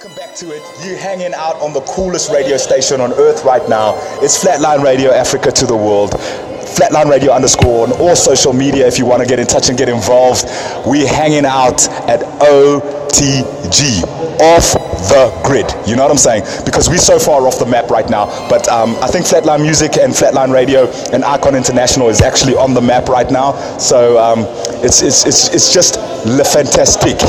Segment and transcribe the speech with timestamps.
[0.00, 0.62] Welcome back to it.
[0.82, 3.92] You hanging out on the coolest radio station on earth right now.
[4.22, 6.12] It's Flatline Radio Africa to the world.
[6.12, 9.76] Flatline Radio underscore on all social media if you want to get in touch and
[9.76, 10.46] get involved.
[10.86, 14.02] We're hanging out at OTG,
[14.40, 14.79] off
[15.10, 15.66] the grid.
[15.86, 16.44] You know what I'm saying?
[16.64, 18.26] Because we're so far off the map right now.
[18.48, 22.72] But um, I think Flatline Music and Flatline Radio and Icon International is actually on
[22.74, 23.52] the map right now.
[23.78, 24.46] So um,
[24.84, 27.20] it's, it's, it's, it's just Le Fantastique.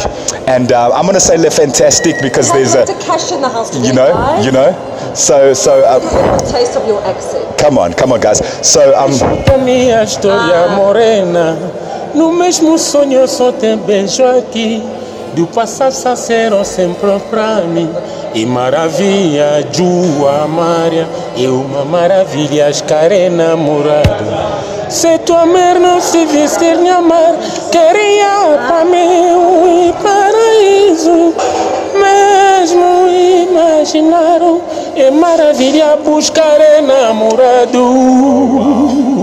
[0.47, 3.49] And uh, I'm going to say Le Fantastique because there's a, to cash in the
[3.49, 4.45] house today, you know, guys.
[4.45, 4.71] you know.
[5.15, 6.01] So, so um,
[6.39, 7.57] A taste of your accent.
[7.57, 8.39] come on, come on, guys.
[8.65, 9.11] So, um,
[9.65, 10.05] Minha
[15.33, 17.89] do passar sacero sempre pra mim.
[18.33, 24.25] E maravilha, Jua Maria, e uma maravilha estarei namorado.
[24.89, 27.35] Se tua amar não se vestir nem amar,
[27.71, 31.33] queria pra mim um paraíso.
[31.93, 33.07] Mesmo
[33.49, 34.61] imaginaram,
[34.95, 37.79] e maravilha buscar é namorado.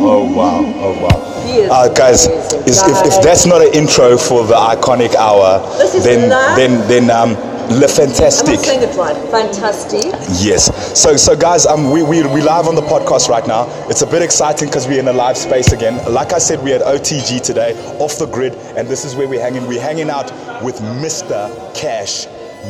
[0.05, 1.28] Uau, uau, uau, uau.
[1.49, 5.61] Uh, guys, is, if, if that's not an intro for the iconic hour,
[6.03, 7.37] then then then um,
[7.71, 8.55] Le I'm Fantastic.
[8.57, 9.17] not saying it right.
[9.31, 10.05] Fantastic.
[10.43, 10.99] Yes.
[10.99, 13.67] So, so guys, um, we, we, we live on the podcast right now.
[13.91, 16.03] It's a bit exciting because we're in a live space again.
[16.11, 19.43] Like I said, we're at OTG today, off the grid, and this is where we're
[19.43, 19.67] hanging.
[19.67, 21.51] We're hanging out with Mr.
[21.75, 22.27] Cash,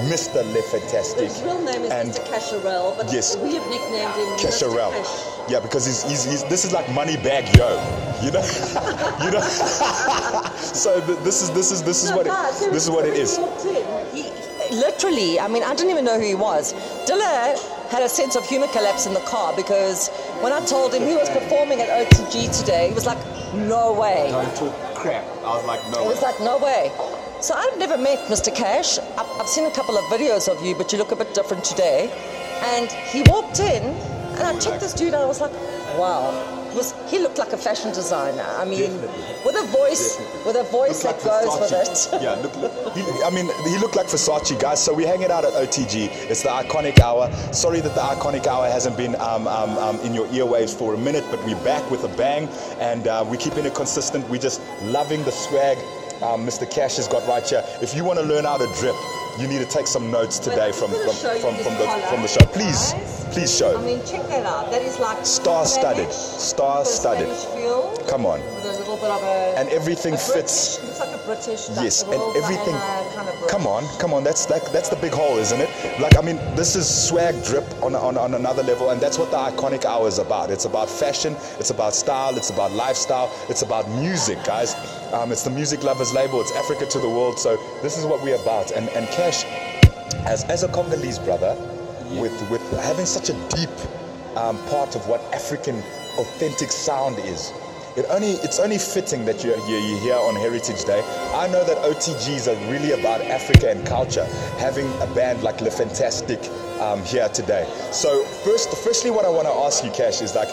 [0.06, 0.44] Mr.
[0.54, 1.24] Le Fantastic.
[1.28, 2.30] His real name is and Mr.
[2.30, 3.36] Casherel, but Yes.
[3.36, 4.92] we have nicknamed him Casherel.
[4.92, 5.02] Mr.
[5.02, 5.50] Cash.
[5.50, 7.68] Yeah, because he's, he's, he's this is like money bag yo,
[8.22, 8.44] you know,
[9.24, 9.40] you know.
[10.56, 13.04] so th- this is this is this is No, what guys, it, this is what
[13.06, 13.36] it is.
[13.64, 14.30] he He,
[14.76, 16.74] literally, I mean, I didn't even know who he was.
[17.08, 17.56] Dilla
[17.88, 20.08] had a sense of humor collapse in the car because
[20.44, 23.18] when I told him he was performing at OTG today, he was like,
[23.54, 24.28] no way.
[24.94, 25.24] crap.
[25.42, 26.10] I was like, "No." It no.
[26.10, 26.92] was like, no way.
[27.40, 28.54] So I've never met Mr.
[28.54, 28.98] Cash.
[28.98, 31.62] I've, I've seen a couple of videos of you, but you look a bit different
[31.64, 32.10] today.
[32.74, 35.22] And he walked in, and I checked this dude out.
[35.22, 35.52] I was like,
[35.96, 36.54] wow.
[36.70, 38.42] He Was, he looked like a fashion designer.
[38.42, 39.24] I mean, Definitely.
[39.44, 42.20] with a voice, with a voice that goes with it.
[42.22, 44.84] Yeah, look, look, he, I mean, he looked like Versace, guys.
[44.84, 46.08] So we're hanging out at OTG.
[46.28, 47.32] It's the iconic hour.
[47.52, 50.98] Sorry that the iconic hour hasn't been um, um, um, in your earwaves for a
[50.98, 52.48] minute, but we're back with a bang,
[52.80, 54.28] and uh, we're keeping it consistent.
[54.28, 55.78] We're just loving the swag.
[56.22, 56.68] Um, Mr.
[56.68, 57.62] Cash has got right here.
[57.80, 58.96] If you want to learn how to drip,
[59.38, 62.44] you need to take some notes today from from, from, from the from the show.
[62.46, 62.92] Please,
[63.32, 63.78] please show.
[63.78, 64.70] I mean, check that out.
[64.72, 66.10] That is like Star-studded.
[66.12, 67.28] Star-studded.
[67.28, 68.40] with a Spanish feel, Come on.
[68.40, 70.78] with a little bit of a And everything fits.
[70.78, 71.68] British, looks like a British.
[71.80, 72.74] Yes, and everything.
[73.14, 74.24] Kind of Come on, come on.
[74.24, 76.00] That's like that's the big hole, isn't it?
[76.00, 79.30] Like I mean, this is swag drip on, on on another level, and that's what
[79.30, 80.50] the iconic hour is about.
[80.50, 81.36] It's about fashion.
[81.60, 82.36] It's about style.
[82.36, 83.30] It's about lifestyle.
[83.48, 84.74] It's about music, guys.
[85.12, 86.40] Um, it's the music lovers label.
[86.40, 87.38] It's Africa to the world.
[87.38, 88.70] So this is what we're about.
[88.72, 89.44] And and Cash,
[90.26, 91.56] as as a Congolese brother,
[92.20, 93.70] with with having such a deep
[94.36, 95.76] um, part of what African
[96.18, 97.52] authentic sound is.
[97.96, 101.00] It only, it's only fitting that you're here, you're here on Heritage Day.
[101.34, 104.24] I know that OTGs are really about Africa and culture,
[104.58, 106.38] having a band like Le Fantastic
[106.80, 107.66] um, here today.
[107.90, 110.48] So first, firstly, what I want to ask you, Cash, is like,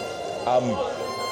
[0.48, 0.74] um,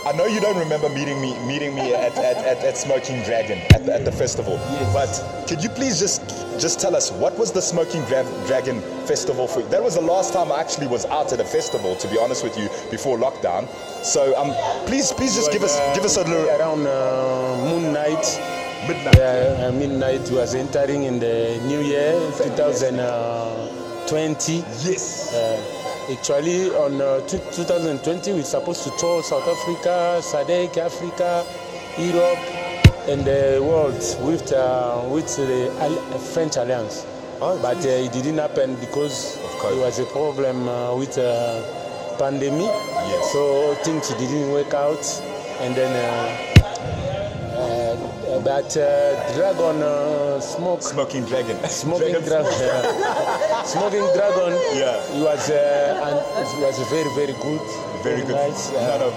[0.07, 3.59] I know you don't remember meeting me, meeting me at, at, at, at Smoking Dragon
[3.75, 4.59] at the, at the festival,
[4.93, 5.09] but
[5.49, 6.21] could you please just
[6.61, 9.63] just tell us what was the Smoking Dra- Dragon festival for?
[9.63, 12.45] That was the last time I actually was out at a festival, to be honest
[12.45, 13.67] with you, before lockdown.
[14.05, 14.53] So um,
[14.87, 18.27] please, please just give us give us a little around uh, moon night.
[18.87, 19.17] midnight.
[19.17, 24.53] Yeah, uh, midnight was entering in the new year 2020.
[24.85, 25.33] Yes.
[26.11, 31.47] Actually, on uh, 2020, we're supposed to tour South Africa, SADC, Africa,
[31.99, 32.39] Europe,
[33.09, 37.07] and the world with uh, with the Al- French Alliance.
[37.41, 41.63] Oh, but uh, it didn't happen because there was a problem uh, with uh,
[42.19, 42.69] pandemic.
[42.69, 43.33] Yes.
[43.33, 45.05] So things didn't work out,
[45.61, 45.93] and then.
[45.97, 46.55] Uh,
[48.45, 51.57] but uh, Dragon uh, Smoke Smoking Dragon.
[51.69, 52.53] Smoking Dragon.
[53.64, 54.52] Smoking Dragon.
[54.76, 55.00] Yeah.
[55.14, 56.16] It was uh, and
[56.61, 57.61] it was very very good.
[58.02, 58.37] Very good.
[58.37, 58.70] Nice.
[58.70, 58.99] No, yeah.
[58.99, 59.08] no.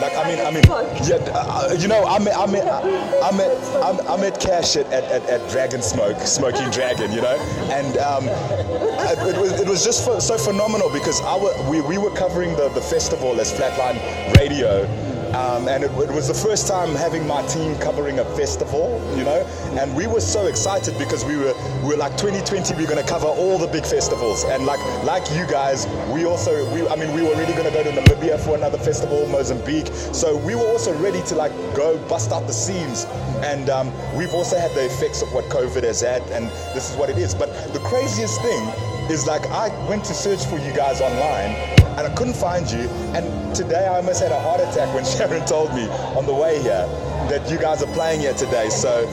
[0.00, 0.64] Like I mean, I mean,
[1.06, 1.16] yeah.
[1.34, 5.22] Uh, you know, I met, I met, I met, I met Cash at, at, at,
[5.28, 7.12] at Dragon Smoke, Smoking Dragon.
[7.12, 7.36] You know,
[7.70, 11.98] and um, it, it was it was just ph- so phenomenal because our we, we
[11.98, 14.00] were covering the, the festival as Flatline
[14.38, 14.86] Radio.
[15.34, 19.22] Um, and it, it was the first time having my team covering a festival, you
[19.22, 19.46] know,
[19.78, 23.28] and we were so excited because we were we were like 2020, we're gonna cover
[23.28, 27.22] all the big festivals, and like like you guys, we also we I mean we
[27.22, 31.22] were really gonna go to Namibia for another festival, Mozambique, so we were also ready
[31.22, 33.04] to like go bust out the seams,
[33.44, 36.96] and um, we've also had the effects of what COVID has had, and this is
[36.96, 37.36] what it is.
[37.36, 41.56] But the craziest thing is like I went to search for you guys online
[41.98, 42.88] and I couldn't find you.
[43.14, 46.62] And today I almost had a heart attack when Sharon told me on the way
[46.62, 46.86] here
[47.28, 48.68] that you guys are playing here today.
[48.68, 49.06] So,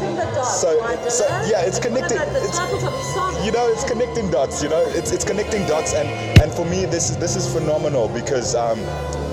[0.44, 0.78] so,
[1.10, 2.18] so yeah, it's connecting.
[2.22, 2.60] It's,
[3.46, 4.62] you know, it's connecting dots.
[4.62, 6.08] You know, it's it's connecting dots, and
[6.42, 8.56] and for me, this this is phenomenal because.
[8.56, 8.80] Um,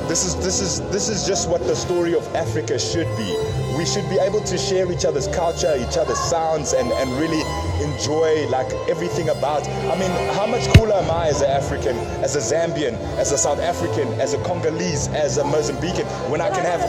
[0.05, 3.37] this is this is this is just what the story of Africa should be.
[3.79, 7.41] We should be able to share each other's culture, each other's sounds, and, and really
[7.95, 9.67] enjoy like everything about.
[9.69, 13.39] I mean, how much cooler am I as an African, as a Zambian, as a
[13.39, 16.83] South African, as a Congolese, as a Mozambican, when I can have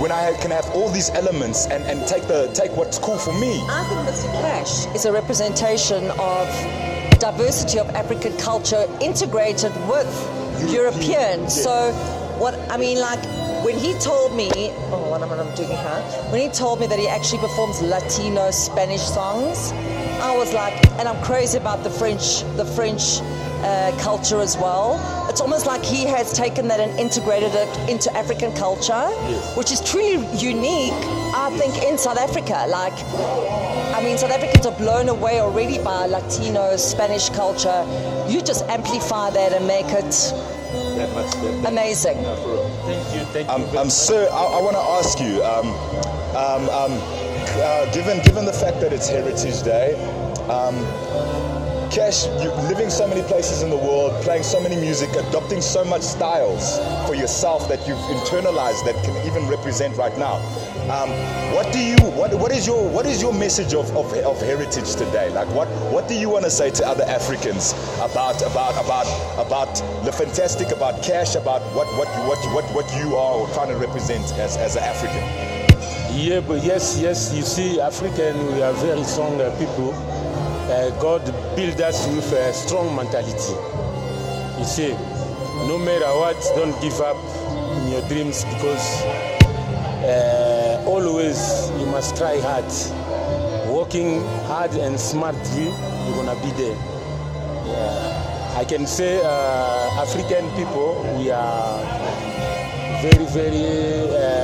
[0.00, 3.32] when I can have all these elements and, and take the take what's cool for
[3.34, 3.60] me.
[3.68, 4.30] I think Mr.
[4.40, 6.48] Cash is a representation of
[7.18, 10.10] diversity of African culture integrated with
[10.72, 11.42] European.
[11.42, 11.62] yes.
[11.62, 11.92] So,
[12.38, 13.22] what I mean, like
[13.64, 14.50] when he told me,
[14.90, 16.02] oh, what am I doing here?
[16.30, 19.72] When he told me that he actually performs Latino Spanish songs,
[20.20, 23.20] I was like, and I'm crazy about the French, the French
[23.62, 24.98] uh, culture as well.
[25.30, 29.06] It's almost like he has taken that and integrated it into African culture,
[29.56, 30.92] which is truly unique,
[31.34, 32.66] I think, in South Africa.
[32.68, 32.92] Like,
[33.94, 37.84] I mean, South Africans are blown away already by Latino, Spanish culture.
[38.28, 40.10] You just amplify that and make it
[40.96, 41.68] That much better.
[41.68, 42.16] amazing.
[42.16, 43.54] Thank you, thank you.
[43.54, 45.68] Um, very um, sir, I, I want to ask you, um,
[46.36, 47.19] um, um,
[47.60, 49.94] uh, given given the fact that it's Heritage Day,
[50.48, 50.74] um,
[51.90, 55.84] Cash, you living so many places in the world, playing so many music, adopting so
[55.84, 56.78] much styles
[57.08, 60.36] for yourself that you've internalized that can even represent right now.
[60.88, 61.10] Um,
[61.52, 64.94] what do you what what is your what is your message of, of, of heritage
[64.94, 65.30] today?
[65.30, 69.06] Like what what do you want to say to other Africans about about about
[69.44, 69.74] about
[70.04, 73.76] the fantastic about cash about what what you, what what what you are trying to
[73.76, 75.49] represent as as an African?
[76.12, 79.92] Yeah, but yes, yes, you see, African, we are very strong uh, people.
[79.94, 81.24] Uh, God
[81.56, 83.54] build us with a strong mentality.
[84.58, 84.92] You see,
[85.66, 87.16] no matter what, don't give up
[87.82, 89.02] in your dreams because
[90.04, 92.64] uh, always you must try hard.
[93.72, 96.76] Working hard and smartly, you're gonna be there.
[97.66, 98.56] Yeah.
[98.58, 101.78] I can say uh, African people, we are
[103.00, 104.39] very, very.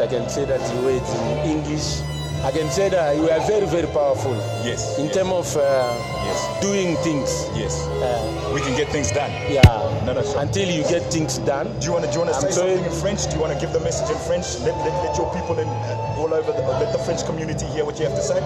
[0.00, 2.00] Uh, uh, I can say that you wait in English.
[2.42, 4.32] I can say that you are very, very powerful
[4.64, 4.96] Yes.
[4.98, 5.92] in yes, terms of uh,
[6.24, 6.40] Yes.
[6.62, 7.28] doing things.
[7.54, 9.30] yes, Uh, we can get things done.
[9.50, 9.60] yeah.
[10.06, 10.40] No, no, sure.
[10.40, 11.68] Until you get things done.
[11.80, 12.76] Do you want to do you want to I'm say sorry.
[12.76, 13.28] something in French?
[13.28, 14.46] Do you want to give the message in French?
[14.64, 15.68] Let, let, let your people in
[16.16, 18.40] all over the, let the French community hear what you have to say.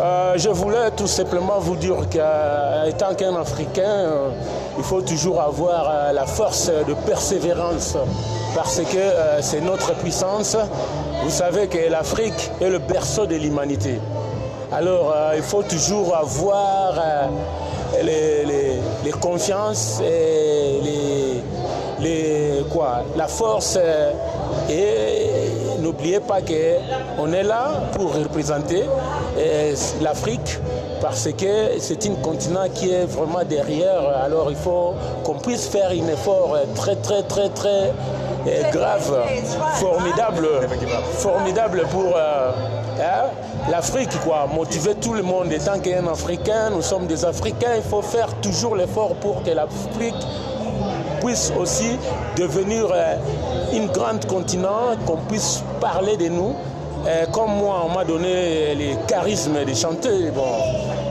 [0.00, 4.30] Euh, je voulais tout simplement vous dire qu'étant qu'un Africain, euh,
[4.78, 7.94] il faut toujours avoir euh, la force de persévérance
[8.54, 10.56] parce que euh, c'est notre puissance.
[11.22, 13.98] Vous savez que l'Afrique est le berceau de l'humanité.
[14.72, 17.26] Alors euh, il faut toujours avoir euh,
[18.02, 20.80] les, confiances et
[22.00, 23.78] les, quoi, la force
[24.68, 28.82] et n'oubliez pas qu'on est là pour représenter
[30.02, 30.58] l'Afrique
[31.00, 34.02] parce que c'est un continent qui est vraiment derrière.
[34.22, 37.92] Alors il faut qu'on puisse faire un effort très très très très
[38.72, 39.24] grave,
[39.74, 40.48] formidable,
[41.14, 42.50] formidable pour euh,
[43.00, 43.30] hein,
[43.70, 44.10] l'Afrique.
[44.54, 45.52] Motiver tout le monde.
[45.52, 50.14] Étant qu'un Africain, nous sommes des Africains, il faut faire toujours l'effort pour que l'Afrique
[51.24, 51.98] puisse aussi
[52.36, 53.16] devenir euh,
[53.72, 56.54] une grande continent, qu'on puisse parler de nous.
[57.32, 60.30] Comme moi, on m'a donné les charismes de chanter.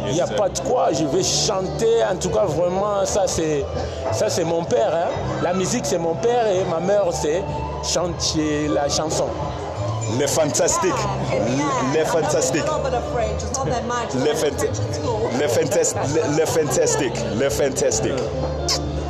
[0.07, 2.03] Il n'y a pas de quoi, je vais chanter.
[2.12, 3.65] En tout cas, vraiment, ça c'est,
[4.12, 4.93] ça c'est mon père.
[4.93, 5.10] hein.
[5.41, 7.43] La musique, c'est mon père et ma mère, c'est
[7.83, 9.25] chanter la chanson.
[10.19, 10.93] Le fantastic,
[11.95, 12.62] le fantastic.
[12.62, 13.41] A little bit of French.
[13.41, 13.57] It's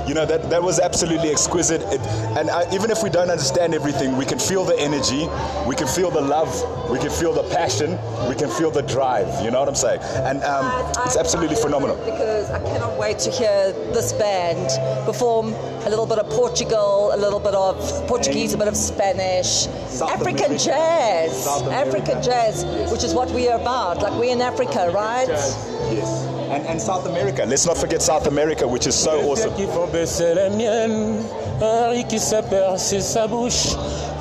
[0.08, 1.82] You know that that was absolutely exquisite.
[1.94, 2.02] It,
[2.38, 5.28] and I, even if we don't understand everything, we can feel the energy,
[5.66, 6.52] we can feel the love,
[6.90, 7.92] we can feel the passion,
[8.28, 9.28] we can feel the drive.
[9.44, 10.02] You know what I'm saying?
[10.28, 10.66] And um,
[11.06, 11.96] it's absolutely phenomenal.
[12.04, 14.68] Because I cannot wait to hear this band
[15.06, 15.54] perform
[15.86, 17.76] a little bit of Portugal, a little bit of
[18.08, 20.66] Portuguese, a bit of Spanish, South African America.
[20.66, 22.26] jazz, South African America.
[22.26, 24.00] jazz, which is what we are about.
[24.00, 25.28] Like we're in Africa, right?
[25.28, 26.33] Yes.
[26.54, 27.46] And, and South America.
[27.46, 29.50] Let's not forget South America, which is so awesome.
[29.50, 31.24] yeux qui font baisser les miennes,
[31.60, 33.76] un riz qui s'aperçut sa bouche.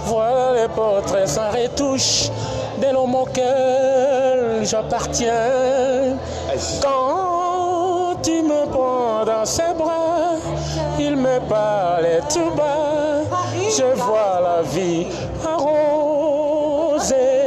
[0.06, 2.30] Voilà les portraits sans retouche
[2.80, 6.16] de l'homme auquel j'appartiens.
[6.82, 10.36] Quand tu me prends dans ses bras,
[10.98, 13.24] il me parlait tout bas.
[13.76, 15.06] Je vois la vie
[15.44, 17.41] arrosée.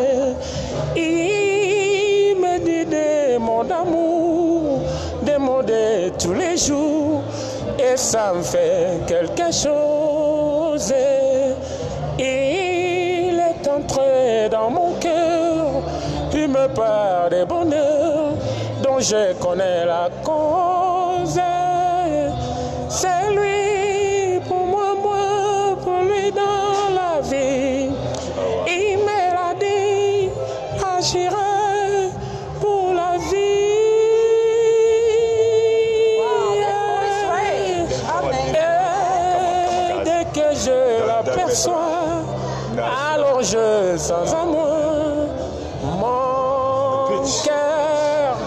[6.55, 10.93] Et ça me fait quelque chose.
[12.17, 15.83] Il est entré dans mon cœur,
[16.33, 18.35] il me parle des bonheurs
[18.81, 21.41] dont je connais la cause.
[22.87, 23.64] C'est lui
[41.25, 44.69] je alors je sens en moi
[45.83, 48.37] mon cœur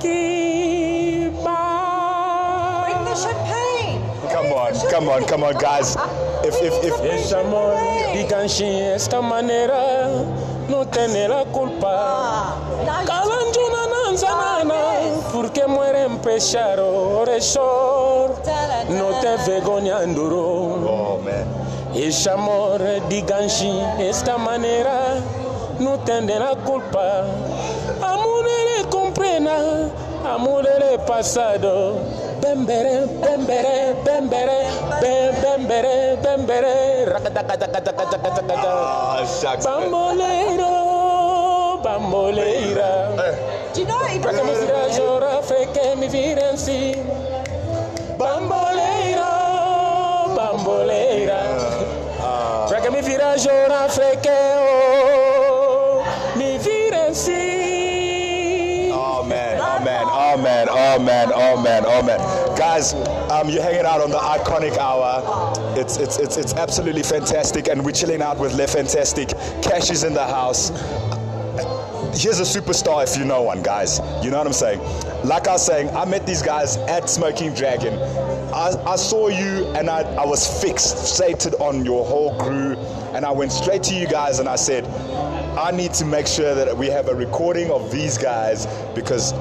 [0.00, 2.84] qui bat.
[2.84, 4.00] Bring the champagne.
[4.30, 5.96] Come on, come on, come on, guys.
[6.44, 7.74] If if if Ese amor
[8.12, 10.08] diganshi esta manera
[10.68, 11.88] no tiene la culpa.
[11.88, 14.80] Ah, now you Kalanjuna nanzanana
[15.32, 17.56] porque mueren pechadores
[18.88, 20.40] no te vergonhanduro.
[20.88, 21.67] oh man.
[21.94, 22.82] Ese amor
[23.98, 25.16] esta manera
[25.78, 27.24] no tiene la culpa.
[28.02, 29.88] Amore comprena,
[30.24, 31.96] amore pasado.
[32.40, 34.66] Bembere, bembere, bembere,
[35.00, 37.06] bembere, bembere.
[39.64, 40.72] Bamboleiro,
[41.82, 42.90] bamboleira.
[44.22, 46.54] Para que me vira.
[48.18, 49.30] Bamboleiro,
[50.36, 51.77] bamboleira.
[52.88, 56.02] Que me vira que oh,
[56.38, 58.90] me vira en sí.
[58.90, 62.18] Oh man, oh man, oh man, oh man, oh man, oh man.
[62.56, 62.94] Guys,
[63.30, 65.52] um, you're hanging out on the iconic hour.
[65.78, 69.34] It's it's it's it's absolutely fantastic, and we're chilling out with Le Fantastic.
[69.60, 70.70] Cash is in the house.
[72.18, 74.00] Here's a superstar if you know one, guys.
[74.24, 74.80] You know what I'm saying?
[75.24, 77.98] Like I was saying, I met these guys at Smoking Dragon.
[78.52, 82.76] I, I saw you and I, I was fixated on your whole crew.
[83.14, 84.84] And I went straight to you guys and I said,
[85.58, 89.32] I need to make sure that we have a recording of these guys because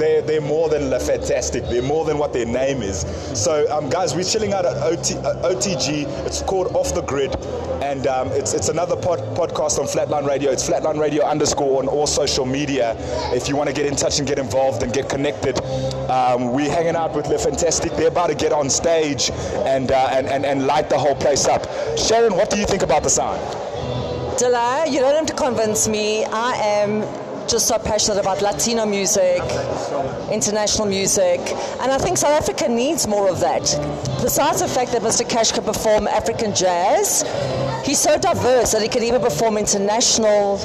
[0.00, 1.64] they're, they're more than Fantastic.
[1.64, 3.00] They're more than what their name is.
[3.34, 6.06] So, um, guys, we're chilling out at OT, uh, OTG.
[6.26, 7.34] It's called Off the Grid.
[7.82, 10.50] And um, it's, it's another pod, podcast on Flatline Radio.
[10.50, 12.96] It's Flatline Radio underscore on all social media.
[13.34, 15.60] If you want to get in touch and get involved and get connected,
[16.10, 17.92] um, we're hanging out with Le Fantastic.
[17.92, 19.30] They're about to get on stage
[19.64, 21.66] and, uh, and, and, and light the whole place up.
[21.98, 23.40] Sharon, what do you think about the sound?
[24.38, 26.24] Delay, you don't have to convince me.
[26.24, 27.02] I am
[27.50, 29.42] just so passionate about Latino music,
[30.30, 31.40] international music,
[31.80, 33.62] and I think South Africa needs more of that.
[34.22, 35.28] Besides the fact that Mr.
[35.28, 37.22] Cash can perform African jazz,
[37.84, 40.58] he's so diverse that he can even perform international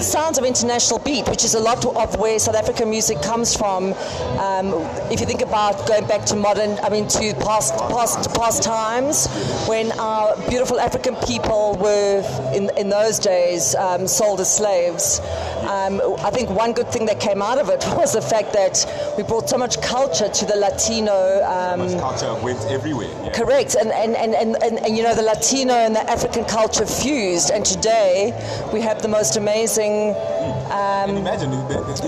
[0.00, 3.92] sounds of international beat, which is a lot of where South African music comes from.
[4.38, 4.72] Um,
[5.10, 9.26] if you think about going back to modern, I mean, to past past past times
[9.66, 12.22] when our beautiful African people were
[12.54, 15.20] in in those days um, sold as slaves.
[15.68, 18.76] Um, I think one good thing that came out of it was the fact that
[19.16, 21.42] we brought so much culture to the Latino.
[21.44, 23.30] Um, culture went everywhere.
[23.34, 26.86] Correct, and and, and, and, and and you know the Latino and the African culture
[26.86, 28.32] fused, and today
[28.72, 29.87] we have the most amazing.
[29.88, 31.52] Um, Imagine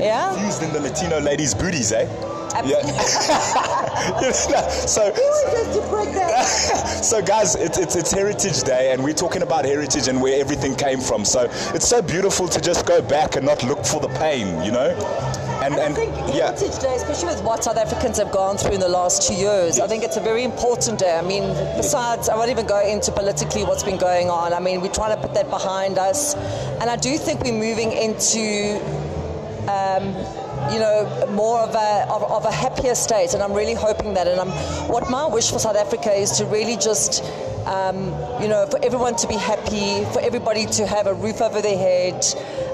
[0.01, 0.37] Yeah.
[0.39, 2.07] fused in the Latino ladies' booties, eh?
[2.65, 2.83] Yeah.
[4.33, 6.43] so, to break that.
[7.03, 10.75] so guys, it's, it's it's Heritage Day, and we're talking about heritage and where everything
[10.75, 11.25] came from.
[11.25, 14.73] So it's so beautiful to just go back and not look for the pain, you
[14.73, 14.91] know.
[15.71, 18.73] And And I think yeah, Heritage Day, especially with what South Africans have gone through
[18.73, 21.17] in the last two years, I think it's a very important day.
[21.17, 21.45] I mean,
[21.77, 24.53] besides, I won't even go into politically what's been going on.
[24.53, 26.35] I mean, we're trying to put that behind us.
[26.81, 28.81] And I do think we're moving into
[29.69, 30.15] um,
[30.73, 34.27] you know, more of a, of, of a happier state, and I'm really hoping that.
[34.27, 34.51] And I'm,
[34.89, 37.25] what my wish for South Africa is to really just,
[37.67, 38.07] um,
[38.43, 41.79] you know, for everyone to be happy, for everybody to have a roof over their
[41.79, 42.25] head,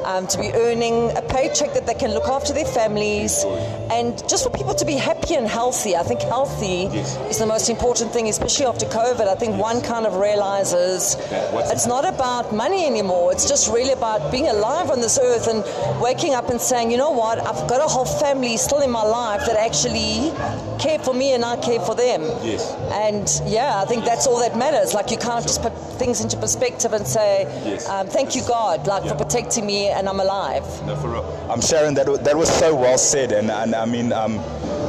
[0.07, 3.45] um, to be earning a paycheck that they can look after their families,
[3.91, 5.97] and just for people to be happy and healthy.
[5.97, 6.85] I think healthy
[7.31, 9.27] is the most important thing, especially after COVID.
[9.29, 11.17] I think one kind of realizes
[11.53, 13.33] what's it's not about money anymore.
[13.33, 15.63] It's just really about being alive on this earth and
[16.03, 19.03] waking up and saying, you know what, I've got a whole family still in my
[19.03, 20.33] life that actually
[20.79, 22.23] care for me and I care for them.
[22.43, 22.73] Yes.
[22.93, 24.95] And yeah, I think that's all that matters.
[24.95, 27.89] Like you can't just put things into perspective and say, Yes.
[27.89, 30.63] um, thank you God, like for protecting me and I'm alive.
[30.87, 31.47] No, for real.
[31.51, 34.39] I'm sharing That that was so well said, and, and I mean, um,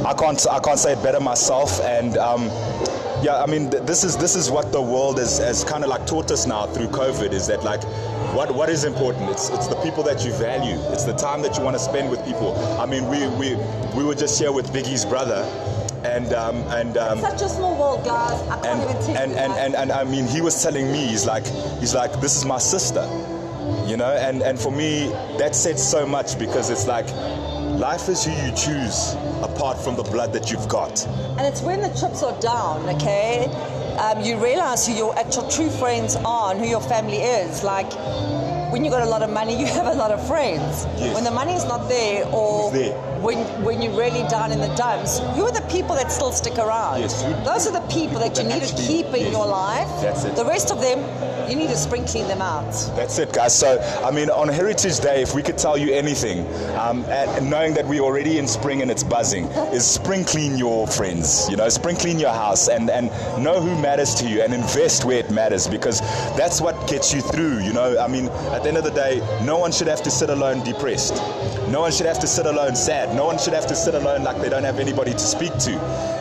[0.06, 1.80] I can't I can't say it better myself.
[1.82, 2.44] And um,
[3.22, 5.90] yeah, I mean, th- this is this is what the world has, has kind of
[5.90, 7.32] like taught us now through COVID.
[7.32, 7.82] Is that like
[8.34, 9.30] what what is important?
[9.30, 10.78] It's it's the people that you value.
[10.92, 12.54] It's the time that you want to spend with people.
[12.80, 13.56] I mean, we we
[13.96, 15.42] we were just here with Biggie's brother.
[16.04, 18.40] and um, and um, Such a small world, guys.
[18.48, 21.06] I can't and even tell and, and, and and I mean he was telling me
[21.08, 21.44] he's like
[21.80, 23.02] he's like this is my sister
[23.84, 27.06] you know and and for me that said so much because it's like
[27.78, 31.06] life is who you choose apart from the blood that you've got
[31.38, 33.46] And it's when the chips are down, okay,
[33.98, 37.62] um, you realize who your actual true friends are and who your family is.
[37.62, 37.90] Like,
[38.72, 40.86] when you got a lot of money, you have a lot of friends.
[40.98, 41.14] Yes.
[41.14, 42.94] When the money's not there, or there?
[43.20, 46.58] when when you're really down in the dumps, who are the people that still stick
[46.58, 47.00] around?
[47.00, 49.88] Yes, Those are the people that you that need to keep in yes, your life.
[50.02, 50.36] that's it.
[50.36, 50.98] The rest of them,
[51.48, 52.70] you need to spring clean them out.
[52.96, 53.56] That's it, guys.
[53.56, 57.02] So, I mean, on Heritage Day, if we could tell you anything, um,
[57.48, 61.48] knowing that we're already in spring and it's buzzing, is spring clean your friends.
[61.48, 63.08] You know, spring clean your house and and
[63.42, 66.00] know who matters to you and invest where it matters because
[66.36, 67.60] that's what gets you through.
[67.60, 70.10] You know, I mean, at the end of the day, no one should have to
[70.10, 71.14] sit alone depressed.
[71.70, 73.14] No one should have to sit alone sad.
[73.14, 75.72] No one should have to sit alone like they don't have anybody to speak to.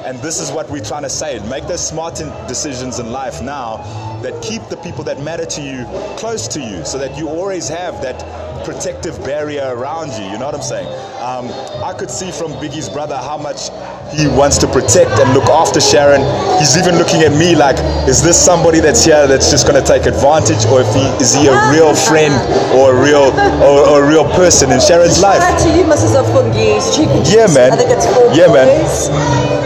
[0.05, 1.39] And this is what we're trying to say.
[1.47, 2.15] Make those smart
[2.47, 3.77] decisions in life now
[4.23, 5.85] that keep the people that matter to you
[6.17, 8.21] close to you so that you always have that
[8.63, 10.29] protective barrier around you.
[10.31, 10.87] You know what I'm saying?
[11.21, 11.47] Um,
[11.83, 13.69] I could see from Biggie's brother how much
[14.13, 16.21] he wants to protect and look after Sharon.
[16.59, 19.85] He's even looking at me like, is this somebody that's here that's just going to
[19.85, 22.33] take advantage, or if he is he a real friend
[22.73, 23.27] or a real
[23.63, 25.41] or, or a real person in Sharon's life?
[25.41, 26.15] Shout out to you, Mrs.
[26.31, 26.99] Produced,
[27.33, 27.73] Yeah, man.
[27.73, 28.67] I think it's four Yeah, man.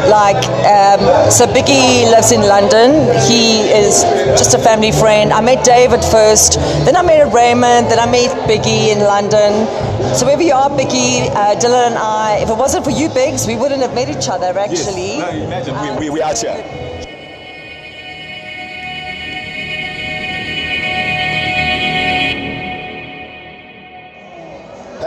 [0.09, 3.05] Like, um, so Biggie lives in London.
[3.29, 4.01] He is
[4.33, 5.31] just a family friend.
[5.31, 6.55] I met David first,
[6.85, 9.67] then I met Raymond, then I met Biggie in London.
[10.15, 13.45] So wherever you are, Biggie, uh, Dylan and I, if it wasn't for you, Biggs,
[13.45, 15.19] we wouldn't have met each other actually.
[15.19, 16.91] No, imagine we, we, we out here.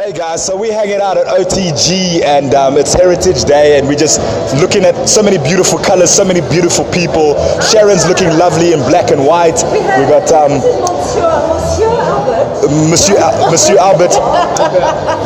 [0.05, 3.97] Hey guys, so we're hanging out at OTG and um, it's Heritage Day and we're
[3.97, 4.21] just
[4.61, 7.33] looking at so many beautiful colors, so many beautiful people.
[7.63, 9.57] Sharon's looking lovely in black and white.
[9.73, 10.61] We got um,
[12.91, 13.17] Monsieur,
[13.51, 14.13] Monsieur Albert.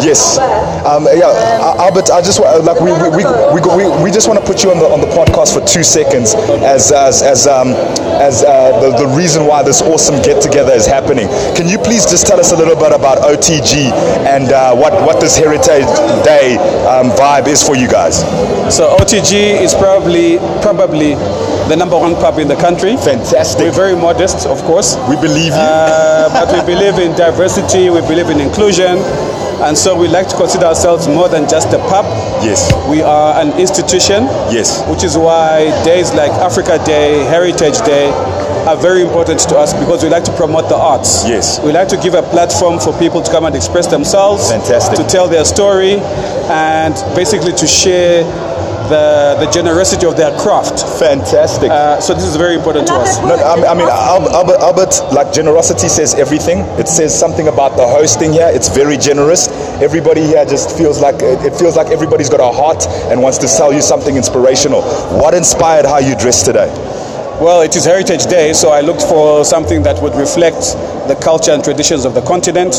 [0.03, 0.39] Yes.
[0.87, 1.31] Um, yeah,
[1.63, 2.11] Al- Albert.
[2.11, 3.25] I just wa- like we we, we,
[3.55, 5.83] we, we, we just want to put you on the on the podcast for two
[5.83, 7.69] seconds as as as um
[8.23, 11.29] as uh, the the reason why this awesome get together is happening.
[11.57, 13.91] Can you please just tell us a little bit about OTG
[14.27, 15.87] and uh, what what this Heritage
[16.25, 18.21] Day um, vibe is for you guys?
[18.75, 21.15] So OTG is probably probably
[21.69, 22.97] the number one pub in the country.
[22.97, 23.61] Fantastic.
[23.61, 25.61] We're very modest, of course, We believe you.
[25.61, 27.91] uh, but we believe in diversity.
[27.91, 28.99] We believe in inclusion,
[29.67, 32.07] and so we like to consider ourselves more than just a pub.
[32.43, 32.73] yes.
[32.89, 34.25] We are an institution.
[34.51, 34.81] Yes.
[34.89, 38.09] Which is why days like Africa Day, Heritage Day
[38.67, 41.25] are very important to us because we like to promote the arts.
[41.29, 41.61] Yes.
[41.61, 44.51] We like to give a platform for people to come and express themselves.
[44.51, 44.97] Fantastic.
[44.97, 45.97] To tell their story
[46.49, 48.25] and basically to share
[48.89, 50.81] the, the generosity of their craft.
[50.99, 51.71] Fantastic.
[51.71, 53.19] Uh, so this is very important to us.
[53.19, 56.61] No, I mean, I mean Albert, Albert, like generosity says everything.
[56.79, 58.49] It says something about the hosting here.
[58.51, 59.49] It's very generous.
[59.81, 63.39] Everybody here just feels like it it feels like everybody's got a heart and wants
[63.39, 64.83] to sell you something inspirational.
[65.21, 66.69] What inspired how you dressed today?
[67.41, 70.59] Well, it is Heritage Day, so I looked for something that would reflect
[71.07, 72.75] the culture and traditions of the continent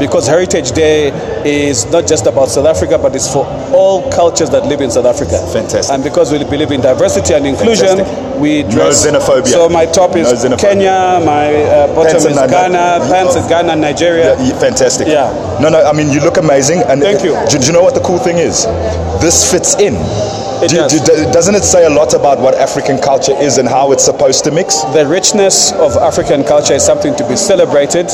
[0.00, 1.08] because Heritage Day
[1.44, 3.44] is not just about South Africa, but it's for
[3.76, 5.36] all cultures that live in South Africa.
[5.52, 5.92] Fantastic.
[5.92, 8.40] And because we believe in diversity and inclusion, Fantastic.
[8.40, 9.04] we No dress.
[9.06, 9.46] xenophobia.
[9.52, 10.56] So my top is No.
[10.56, 12.48] Kenya, my uh, bottom Pants is Ghana.
[12.48, 14.40] Ghana, pants is Ghana, Nigeria.
[14.40, 15.06] Yeah, fantastic.
[15.06, 15.28] Yeah.
[15.60, 15.84] No, no.
[15.84, 16.80] I mean, you look amazing.
[16.88, 17.36] And Thank you.
[17.50, 18.64] Do, do you know what the cool thing is?
[19.20, 19.92] This fits in.
[20.62, 21.00] It Do- does.
[21.00, 24.44] do- doesn't it say a lot about what African culture is and how it's supposed
[24.44, 24.80] to mix?
[24.94, 28.06] The richness of African culture is something to be celebrated,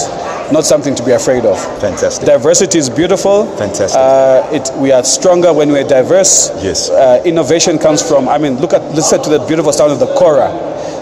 [0.53, 1.59] not something to be afraid of.
[1.81, 2.27] Fantastic.
[2.27, 3.47] Diversity is beautiful.
[3.57, 3.97] Fantastic.
[3.99, 6.51] Uh, it, we are stronger when we're diverse.
[6.63, 6.91] Yes.
[6.91, 10.07] Uh, innovation comes from, I mean, look at, listen to the beautiful sound of the
[10.15, 10.51] kora.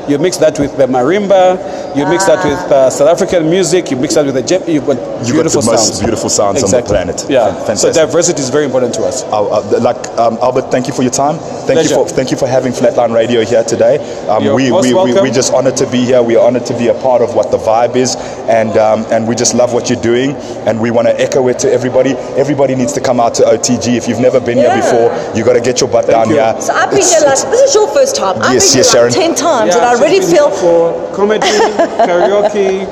[0.08, 3.96] You mix that with the marimba, you mix that with uh, South African music, you
[3.96, 6.00] mix that with the jep, you've got You've beautiful got the most sounds.
[6.00, 7.24] beautiful sounds on the planet.
[7.28, 7.54] Yeah.
[7.64, 9.22] Fan- So diversity is very important to us.
[9.24, 11.38] Uh, uh, like um, Albert, thank you for your time.
[11.66, 13.98] Thank you for thank you for having Flatline Radio here today.
[14.28, 15.22] Um, You're we most we, we welcome.
[15.22, 16.22] we just honored to be here.
[16.22, 18.16] We are honored to be a part of what the vibe is,
[18.48, 20.34] and um, and we just love what you're doing,
[20.66, 22.10] and we want to echo it to everybody.
[22.36, 23.96] Everybody needs to come out to OTG.
[23.96, 24.74] If you've never been Yeah.
[24.74, 26.36] here before, you got to get your butt down you.
[26.36, 26.56] here.
[26.60, 28.42] So I've been It's- here like this is your first time.
[28.42, 29.28] I've Yes, been yes, here like Sharon.
[29.28, 30.50] ten times, and I really feel.
[30.50, 31.46] for comedy,
[32.06, 32.84] karaoke,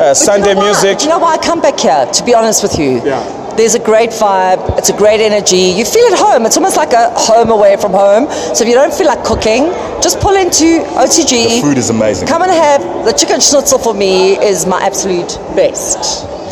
[0.00, 0.66] uh, Sunday you know why?
[0.66, 0.98] music.
[0.98, 2.06] Do you know why I come back here?
[2.12, 3.34] To be honest with you, Yeah.
[3.58, 4.78] There's a great vibe.
[4.78, 5.74] It's a great energy.
[5.74, 6.46] You feel at home.
[6.46, 8.30] It's almost like a home away from home.
[8.54, 11.58] So if you don't feel like cooking, just pull into OTG.
[11.58, 12.28] The food is amazing.
[12.28, 15.98] Come and have the chicken schnitzel for me is my absolute best.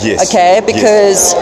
[0.02, 0.28] Yes.
[0.28, 1.32] Okay, Yes.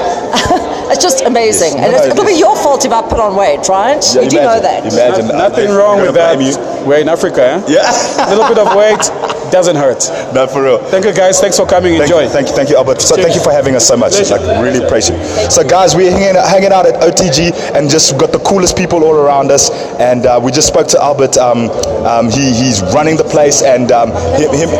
[0.95, 1.75] because It's just amazing.
[1.81, 4.03] and no, it's, it'll be your fault if I put on weight, right?
[4.15, 4.87] Yeah, you do know that.
[4.93, 5.29] Imagine.
[5.29, 6.37] No- nothing wrong with that.
[6.39, 6.87] blame.
[6.87, 7.65] We're in Africa, eh?
[7.69, 8.27] Yeah.
[8.27, 9.01] A little bit of weight
[9.55, 10.03] doesn't hurt.
[10.35, 10.79] no, for real.
[10.79, 11.41] Thank you, guys.
[11.41, 11.93] Thanks for coming.
[11.93, 12.23] Thank Enjoy.
[12.23, 13.01] you, thank you, thank you, Albert.
[13.01, 14.15] So thank you for having us so much.
[14.15, 14.35] Pleasure.
[14.35, 15.53] Like, really appreciate it.
[15.53, 19.15] So, guys, we're hanging, hanging out at OTG and just got the coolest people all
[19.15, 19.71] around us.
[20.01, 21.37] And uh, we just spoke to Albert.
[21.37, 21.71] Um,
[22.03, 24.71] um, he, he's running the place, and um, him, him,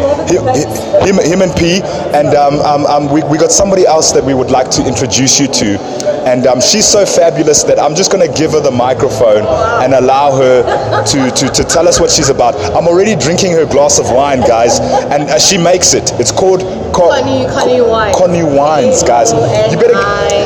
[1.07, 1.79] him, him, and P.
[2.11, 5.39] And um, um, um, we, we got somebody else that we would like to introduce
[5.39, 5.79] you to.
[6.27, 9.47] And um, she's so fabulous that I'm just going to give her the microphone
[9.85, 10.65] and allow her
[11.05, 12.57] to, to, to tell us what she's about.
[12.75, 14.64] I'm already drinking her glass of wine, guys,
[15.13, 16.13] and uh, she makes it.
[16.21, 16.61] It's called
[16.95, 18.15] Co- Connie- Connie Wine.
[18.15, 19.33] Connie Wines, guys.
[19.71, 19.99] You better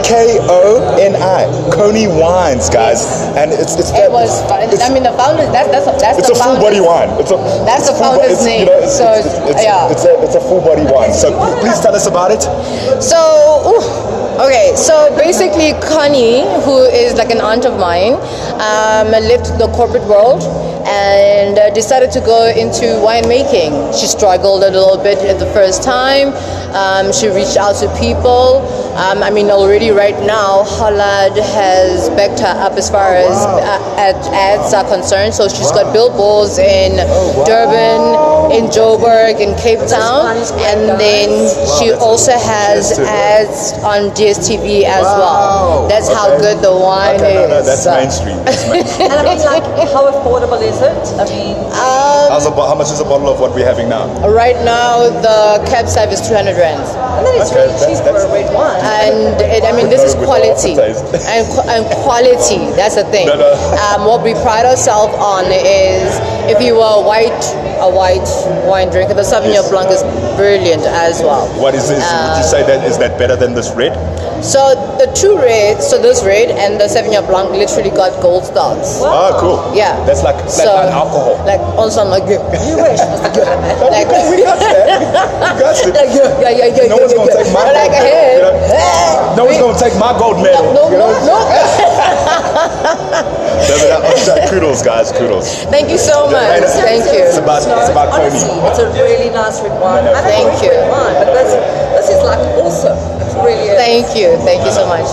[0.05, 1.45] K O N I.
[1.75, 3.05] Connie Wines, guys.
[3.37, 4.43] And it's it's It was.
[4.73, 5.45] It's, I mean, the founder.
[5.53, 7.09] That, that's a, that's it's a full body wine.
[7.21, 8.69] It's a That's the founder's name.
[8.71, 9.91] it's, So, it's, it's, yeah.
[9.93, 11.13] it's a it's a full body wine.
[11.13, 12.43] So please tell us about it.
[13.03, 13.19] So,
[13.69, 18.15] ooh, okay, so basically, Connie, who is like an aunt of mine,
[18.61, 20.43] um, lived the corporate world
[20.89, 23.93] and uh, decided to go into winemaking.
[23.99, 26.33] She struggled a little bit at the first time.
[26.75, 28.65] Um, she reached out to people.
[28.97, 33.97] Um, I mean, already right now, Hollard has backed her up as far as uh,
[33.97, 35.35] ad- ads are concerned.
[35.35, 36.97] So she's got billboards in
[37.45, 40.37] Durban, in Joburg, in Cape Town,
[40.69, 41.29] and then
[41.81, 45.89] she also has ads on DSTV as well.
[45.89, 47.67] That's how good the wine Okay, no, no, is.
[47.67, 48.37] that's mainstream.
[48.45, 49.11] That's mainstream.
[49.11, 51.01] And I mean, like, how affordable is it?
[51.21, 51.57] I mean,
[52.29, 54.05] How's a, bo- how much is a bottle of what we're having now?
[54.29, 56.83] Right now, the Cab Sav is 200 rand.
[56.83, 58.81] and then it's Okay, really that's- cheap for a that's- red wine.
[58.85, 60.77] And it, I mean, this is quality.
[60.77, 63.27] And, and quality, that's the thing.
[63.29, 63.53] No, no.
[63.89, 66.05] Um, what we pride ourselves on is
[66.53, 67.43] if you are a white,
[67.81, 68.27] a white
[68.67, 69.71] wine drinker, the Sauvignon Yes.
[69.71, 70.03] Blanc is
[70.37, 71.47] brilliant as well.
[71.61, 72.03] What is this?
[72.05, 73.95] Would you say that is that better than this red?
[74.45, 79.01] So the two reds, so this red and the Sauvignon Blanc literally got gold stars.
[79.03, 79.59] Oh, cool.
[79.75, 79.99] Yeah.
[80.07, 81.43] That's like like So, an alcohol.
[81.47, 83.03] Like also like you wish.
[83.03, 84.79] like, we got that.
[85.59, 85.95] We got it.
[85.95, 86.87] like yeah, yeah, yeah, yeah.
[86.89, 87.43] No one's yeah, gonna yeah.
[87.43, 88.55] take my But like gold medal, hey, you know?
[88.69, 90.67] hey, No one's gonna take my gold medal.
[90.75, 91.19] no, you no, know?
[91.19, 91.27] no.
[91.27, 91.88] No, but that-
[93.09, 95.13] Uh, kudos, guys.
[95.13, 95.65] Kudos.
[95.69, 96.43] Thank you so much.
[96.43, 97.25] Hey, that's- Thank you.
[97.25, 98.69] It's about it's about Honestly, Coney.
[98.69, 100.05] it's a really nice red wine.
[100.09, 100.71] I don't Thank you.
[100.71, 101.53] red wine, but this,
[101.97, 102.97] this is like awesome.
[103.23, 104.37] It's really Thank you.
[104.45, 105.07] Thank you so much.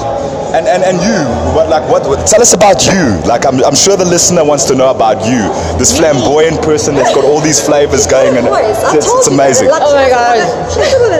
[0.56, 1.20] And, and and you,
[1.52, 2.24] what like what, what?
[2.32, 3.20] Tell us about you.
[3.28, 5.44] Like I'm, I'm sure the listener wants to know about you.
[5.76, 8.80] This flamboyant person that's got all these flavors going, and voice.
[8.96, 9.68] It's, it's amazing.
[9.68, 10.40] like, Oh my God.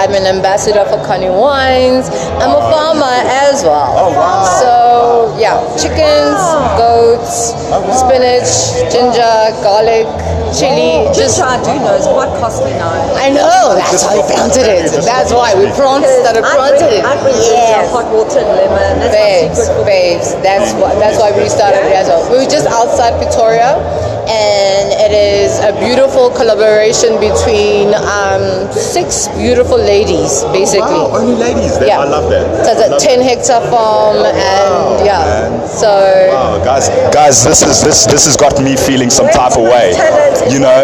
[0.00, 2.08] I'm an ambassador for Connie Wines.
[2.40, 3.16] I'm a farmer
[3.48, 3.94] as well.
[3.96, 4.44] Oh, wow.
[4.60, 6.40] So, yeah, chickens,
[6.78, 7.52] goats,
[7.98, 8.50] spinach,
[8.92, 10.06] ginger, garlic,
[10.54, 11.06] chili.
[11.14, 12.92] Just Just I do know it's quite costly now.
[13.16, 15.04] I know, that's Just why we for- planted it.
[15.04, 17.04] That's why we planted, started I planted it.
[17.04, 17.90] I bring ginger, Yes.
[17.90, 19.00] hot water and lemon.
[19.00, 20.28] That's my Babes, babes.
[20.44, 20.94] That's what.
[21.00, 22.22] That's why we started it as well.
[22.30, 23.74] We were just outside Victoria,
[24.30, 30.94] and it is a beautiful collaboration between um, six beautiful ladies, basically.
[30.94, 31.74] Wow, only ladies.
[31.78, 32.00] That, Yeah.
[32.00, 32.46] I love that.
[32.64, 35.18] So it's I a love 10 hectare farm, and yeah.
[35.26, 35.66] man.
[35.66, 39.66] So Wow, guys, guys, this is this this has got me feeling some type of
[39.66, 39.90] way.
[40.46, 40.78] You know,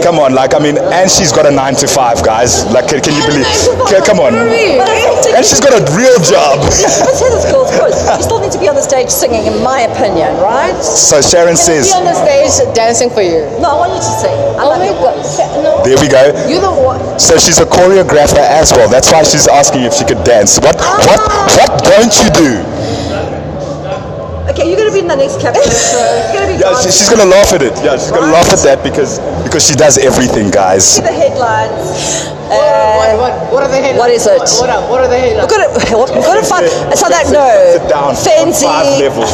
[0.06, 2.64] come on, like I mean, and she's got a nine to five, guys.
[2.72, 3.46] Like, can, can you believe?
[3.92, 6.58] Ca- Come on, But I don't think and she's got a real job.
[6.64, 8.00] Let's hear this girl's voice.
[8.16, 10.74] You still need to be on the stage singing, in my opinion, right?
[10.82, 13.46] So Sharon be on the stage dancing for you.
[13.60, 14.36] No, I want you to sing.
[14.58, 15.16] I Oh love my your God!
[15.18, 15.38] voice.
[15.62, 16.22] No, there we go.
[16.48, 17.00] you're the one.
[17.18, 18.88] So she's a choreographer as well.
[18.88, 20.58] That's why she's asking if she could dance.
[20.60, 21.20] What what
[21.58, 22.52] what don't you do?
[24.50, 26.02] Okay, you're going to be in the next cabinet show.
[26.34, 27.72] Going to Yeah, she, she's gonna laugh at it.
[27.82, 30.84] Yeah, she's gonna laugh at that because because she does everything, guys.
[30.84, 32.26] See the headlines.
[32.52, 34.38] What, Uh, what, what are the what is it?
[34.38, 35.20] What, what are, what are the?
[35.40, 36.68] We've got to, we've got to find.
[36.96, 37.44] So that no,
[37.78, 38.14] Sit down.
[38.14, 39.32] fancy, Five levels.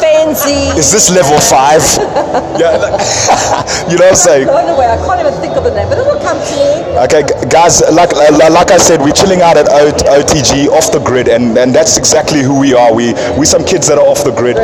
[0.00, 0.68] fancy.
[0.78, 1.80] Is this level five?
[2.60, 3.00] yeah, like,
[3.90, 4.48] you know what I'm saying.
[4.48, 6.98] I can't even think of the name, but it'll come to me.
[7.04, 11.28] Okay, guys, like like I said, we're chilling out at O- OTG off the grid,
[11.28, 12.94] and, and that's exactly who we are.
[12.94, 14.56] We we some kids that are off the grid,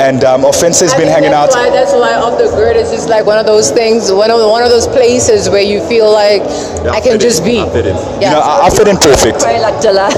[0.00, 1.50] and um, Ofentse has I been think hanging out.
[1.50, 4.30] that's Why, that's why off the grid is just like one of those things, one
[4.30, 6.42] of one of those places where you feel like
[6.90, 7.60] I can fit in, just be.
[7.60, 7.96] I fit in.
[8.20, 8.20] Yeah.
[8.20, 9.40] You know, I, I fit in perfect.
[9.40, 10.08] Pray like Dilla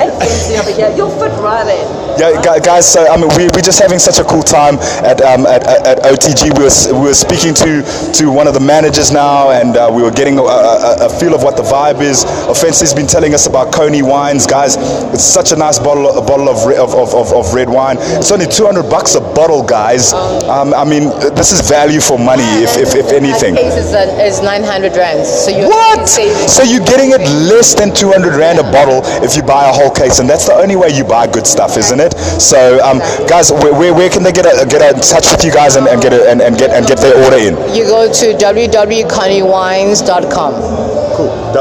[0.00, 0.92] and fancy over here.
[0.96, 1.86] You'll fit right in.
[2.20, 2.84] Yeah, guys.
[2.86, 5.86] So I mean, we we're just having such a cool time at um, at, at,
[5.86, 6.52] at OTG.
[6.58, 7.80] We were we were speaking to
[8.20, 11.32] to one of the managers now, and uh, we were getting a, a, a feel
[11.32, 12.28] of what the vibe is.
[12.44, 14.76] Ofentse's been telling us about Coney wines, guys.
[15.16, 17.96] It's such a nice bottle, a bottle of, re- of, of, of, red wine.
[18.20, 20.12] It's only 200 bucks a bottle, guys.
[20.12, 23.54] Um, I mean, this is value for money, if, if, if anything.
[23.56, 25.24] That case is, uh, is 900 rands.
[25.24, 26.04] So you're What?
[26.04, 29.90] So you're getting it less than 200 rand a bottle if you buy a whole
[29.90, 32.12] case, and that's the only way you buy good stuff, isn't it?
[32.36, 35.44] So, um, guys, where, where, where can they get a, get a, in touch with
[35.48, 37.56] you guys and, and get a, and, and get and get their order in?
[37.72, 40.09] You go to www.conniewines.com.
[40.10, 40.89] Cool.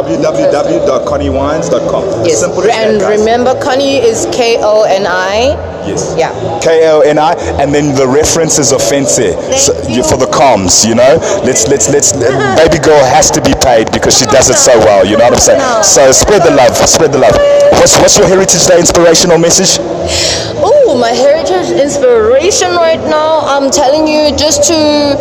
[0.04, 2.26] www.conniewines.com.
[2.26, 2.40] Yes.
[2.40, 5.56] Simple and that, remember, Connie is K O N I.
[5.88, 6.16] Yes.
[6.18, 6.32] Yeah.
[6.62, 9.34] K O N I, and then the reference is offense so,
[10.08, 10.86] for the comms.
[10.88, 12.14] You know, let's let's let's.
[12.60, 15.06] baby girl has to be paid because she does it so well.
[15.06, 15.62] You know what I'm saying?
[15.84, 16.76] So spread the love.
[16.88, 17.36] Spread the love.
[17.80, 19.80] What's what's your Heritage Day inspirational message?
[20.62, 23.40] Oh, my heritage inspiration right now.
[23.46, 25.16] I'm telling you, just to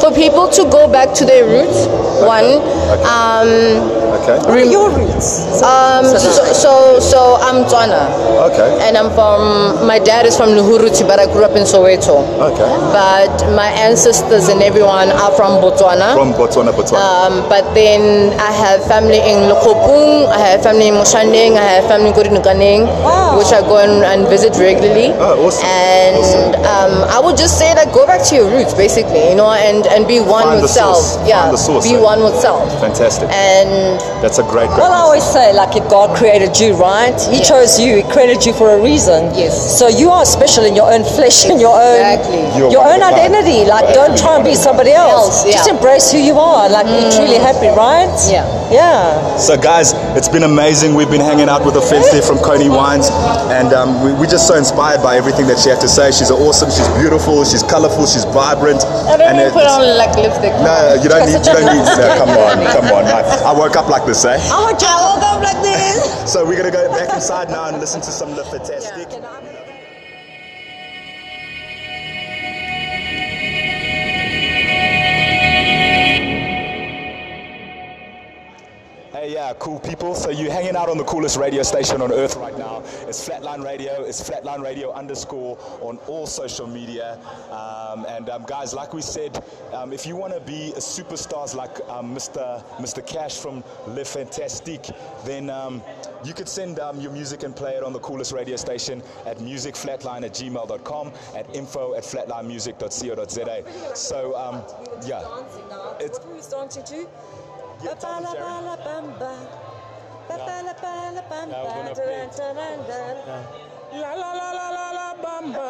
[0.00, 1.86] for people to go back to their roots.
[2.22, 2.60] One.
[3.06, 4.38] Um, Okay.
[4.38, 5.60] What are your roots?
[5.66, 8.06] um, so, so so I'm Tswana.
[8.54, 8.70] Okay.
[8.86, 12.22] And I'm from, my dad is from Nuhuruti, but I grew up in Soweto.
[12.38, 12.70] Okay.
[12.94, 16.14] But my ancestors and everyone are from Botswana.
[16.14, 17.02] From Botswana, Botswana.
[17.02, 21.86] Um, but then I have family in Lokopung, I have family in Moshandeng, I have
[21.90, 23.38] family in Kurinukaneng, Wow.
[23.38, 25.10] which I go and, and visit regularly.
[25.18, 25.66] Oh, awesome.
[25.66, 29.50] And Um, I would just say that go back to your roots, basically, you know,
[29.50, 30.96] and, and be one Find with the self.
[30.96, 31.28] source.
[31.28, 32.00] Yeah, Find the source, be eh?
[32.00, 32.64] one with self.
[32.80, 33.28] Fantastic.
[33.30, 34.78] And That's a great, great.
[34.78, 37.18] Well, I always say, like, if God created you, right?
[37.30, 37.44] He Yeah.
[37.44, 37.96] chose you.
[37.96, 39.34] He created you for a reason.
[39.34, 39.78] Yes.
[39.78, 42.42] So you are special in your own flesh, in your own, Exactly.
[42.58, 43.64] You're your own of a identity.
[43.64, 45.12] Like, don't try and be somebody else.
[45.12, 45.52] Else, yeah.
[45.52, 45.56] Mm.
[45.56, 46.68] Just embrace who you are.
[46.68, 48.10] Like, be truly happy, right?
[48.30, 48.46] Yeah.
[48.70, 49.36] Yeah.
[49.36, 50.94] So, guys, it's been amazing.
[50.94, 53.10] We've been hanging out with Ofentse from Coney Wines,
[53.52, 56.10] and um, we, we're just so inspired by everything that she had to say.
[56.10, 56.70] She's awesome.
[56.70, 57.44] She's beautiful.
[57.44, 58.06] She's colorful.
[58.06, 58.80] She's vibrant.
[58.84, 60.54] I don't and even put on like lipstick.
[60.64, 61.44] No, you don't need.
[61.44, 61.84] You don't need.
[61.84, 63.04] No, come on, come on.
[63.04, 63.20] I,
[63.50, 64.38] I woke up like this, eh?
[64.50, 66.32] I want you to woke up like this.
[66.32, 69.08] So we're gonna go back inside now and listen to some of the fantastic.
[79.22, 80.16] Hey, yeah, cool people.
[80.16, 82.82] So you're hanging out on the coolest radio station on earth right now.
[83.06, 84.02] It's Flatline Radio.
[84.02, 87.20] It's Flatline Radio underscore on all social media.
[87.52, 91.54] Um, and um, guys, like we said, um, if you want to be a superstars
[91.54, 92.64] like um, Mr.
[92.78, 93.06] Mr.
[93.06, 94.90] Cash from Le Fantastique,
[95.24, 95.84] then um,
[96.24, 99.38] you could send um, your music and play it on the coolest radio station at
[99.38, 103.94] musicflatline at gmail.com, at info at flatlinemusic.co.za.
[103.94, 104.64] So, um,
[105.06, 105.20] yeah.
[106.00, 107.06] It's- What who's dancing to?
[107.82, 107.94] Yeah,
[111.80, 113.18] and Jerry.
[113.92, 115.68] La la la la la la bamba.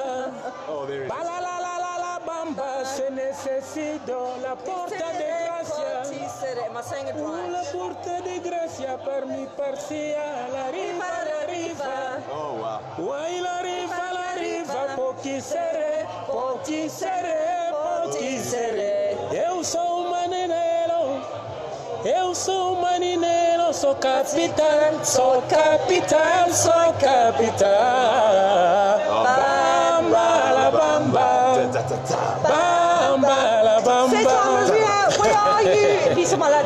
[0.69, 2.85] Oh, there it Ba la la la la la bamba.
[2.85, 6.03] Se necesito la porta de gracia.
[6.69, 10.49] Am I saying it La porta de gracia per mi parcia.
[10.53, 12.23] La riva, la riva.
[12.31, 12.81] Oh, wow.
[12.97, 14.95] Guay la riva, la riva.
[14.95, 19.17] Pochi sere, pochi sere, pochi sere.
[19.33, 20.02] Eu sou.
[22.05, 27.69] Eu sou maninero, sou capitão, sou capitão, sou capitão.
[29.09, 31.55] Bamba la bamba,
[32.43, 32.72] bamba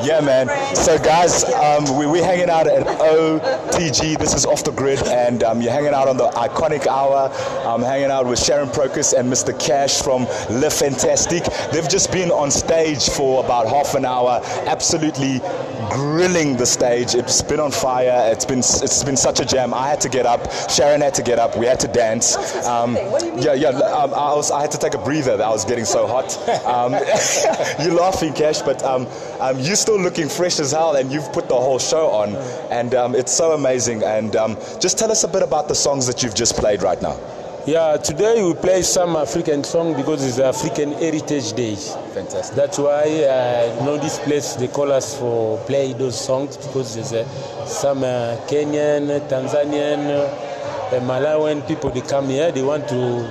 [0.07, 0.49] Yeah, man.
[0.75, 4.19] So, guys, um, we, we're hanging out at OTG.
[4.19, 7.31] This is Off the Grid, and um, you're hanging out on the iconic hour.
[7.67, 9.59] I'm hanging out with Sharon Procus and Mr.
[9.59, 11.45] Cash from Le Fantastic.
[11.73, 15.41] They've just been on stage for about half an hour, absolutely
[15.90, 17.14] grilling the stage.
[17.14, 18.31] It's been on fire.
[18.33, 19.72] It's been it's been such a jam.
[19.75, 20.51] I had to get up.
[20.70, 21.57] Sharon had to get up.
[21.57, 22.37] We had to dance.
[22.66, 23.42] Um, What do you mean?
[23.42, 23.68] yeah, yeah.
[23.68, 25.33] Um, I was I had to take a breather.
[25.42, 26.37] I was getting so hot.
[26.64, 26.92] Um,
[27.85, 29.07] you're laughing, Cash, but um,
[29.40, 32.37] um, you're still looking fresh as hell, and you've put the whole show on,
[32.70, 34.03] and um, it's so amazing.
[34.03, 37.01] And um, just tell us a bit about the songs that you've just played right
[37.01, 37.18] now.
[37.66, 41.75] Yeah, today we play some African song because it's African Heritage Day.
[42.16, 42.57] Fantastic.
[42.57, 46.94] That's why uh, you know this place they call us for play those songs because
[46.94, 47.29] there's uh,
[47.66, 52.50] some uh, Kenyan, Tanzanian, uh, Malawian people they come here.
[52.52, 53.29] They want to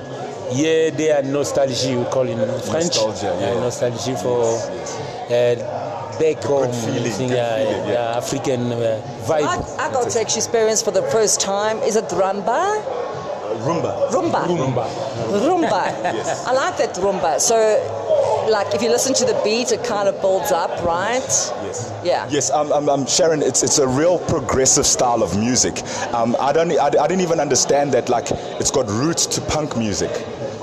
[0.53, 1.97] hear their nostalgia.
[1.97, 2.93] We call it in French.
[2.95, 3.59] Nostalgia, Uh, yeah.
[3.59, 4.43] nostalgia for
[5.33, 5.55] uh,
[6.21, 6.71] back home.
[6.71, 8.11] feeling, thing, good uh, feeling, yeah.
[8.13, 9.49] yeah, African uh, vibe.
[9.49, 11.79] I, I got to actually experience for the first time.
[11.79, 12.85] Is it rumba?
[13.65, 14.11] Rumba.
[14.11, 14.41] Rumba.
[14.45, 14.85] Rumba.
[15.41, 15.83] Rumba.
[16.13, 16.45] Yes.
[16.45, 17.39] I like that rumba.
[17.39, 17.55] So,
[18.49, 21.19] like, if you listen to the beat, it kind of builds up, right?
[21.19, 21.93] Yes.
[22.03, 22.27] Yeah.
[22.29, 25.81] Yes, um, um, um, Sharon, it's, it's a real progressive style of music.
[26.13, 29.77] Um, I, don't, I, I didn't even understand that like it's got roots to punk
[29.77, 30.11] music.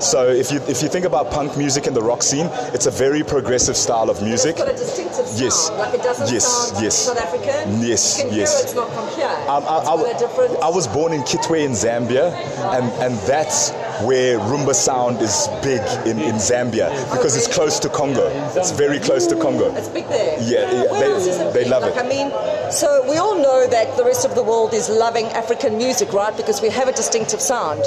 [0.03, 2.91] So if you if you think about punk music in the rock scene, it's a
[2.91, 4.57] very progressive style of music.
[4.57, 5.41] It's got a distinctive sound.
[5.41, 5.69] Yes.
[5.69, 7.05] Like it doesn't Yes, yes.
[7.05, 7.81] South African.
[7.81, 8.33] Yes, yes.
[8.33, 9.27] hear it's not from here.
[9.47, 10.61] Um, I, it's I, got a different.
[10.61, 12.33] I was born in Kitwe in Zambia,
[12.75, 13.71] and, and that's
[14.03, 18.27] where rumba sound is big in, in Zambia because it's close to Congo.
[18.55, 19.73] It's very close to Congo.
[19.75, 20.37] It's big there.
[20.41, 21.95] Yeah, yeah, they- they love it.
[21.97, 22.31] I mean,
[22.71, 26.35] so we all know that the rest of the world is loving African music, right?
[26.35, 27.81] Because we have a distinctive sound.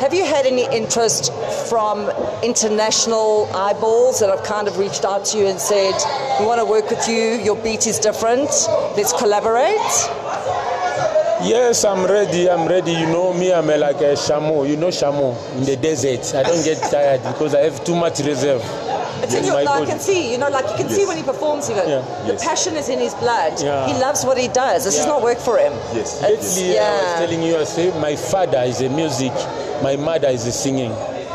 [0.00, 1.32] Have you had any interest
[1.68, 2.10] from
[2.42, 5.94] international eyeballs that have kind of reached out to you and said,
[6.40, 7.22] "We want to work with you.
[7.48, 8.50] Your beat is different.
[8.96, 9.78] Let's collaborate."
[11.44, 12.48] Yes, I'm ready.
[12.48, 12.92] I'm ready.
[12.92, 14.64] You know me, I'm like a chameau.
[14.64, 16.34] You know chameau in the desert.
[16.34, 18.62] I don't get tired because I have too much reserve.
[19.22, 19.86] It's in your, I body.
[19.86, 22.00] can see, you know, like you can see when he performs, you go, Yeah.
[22.26, 22.44] the Yes.
[22.44, 23.60] passion is in his blood.
[23.60, 23.86] Yeah.
[23.86, 24.84] He loves what he does.
[24.84, 25.72] This is not work for him.
[25.94, 26.20] Yes.
[26.24, 29.32] It's, Lately, I was telling you, I say my father is a music,
[29.82, 30.90] my mother is a singing.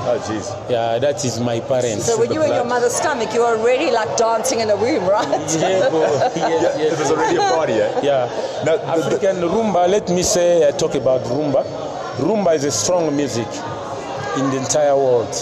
[0.10, 0.48] Oh, jeez.
[0.70, 2.06] Yeah, that is my parents.
[2.06, 4.76] So when you were in your mother's stomach, you were already like dancing in a
[4.76, 5.28] womb, right?
[5.60, 6.00] Yeah, bro.
[6.36, 6.93] yes, yes.
[6.93, 8.00] It was already a party, eh?
[8.04, 8.63] Yeah.
[8.65, 11.63] Now, the- the- African rumba, let me say, I talk about rumba.
[12.17, 13.48] Rumba is a strong music
[14.38, 15.34] in the entire world.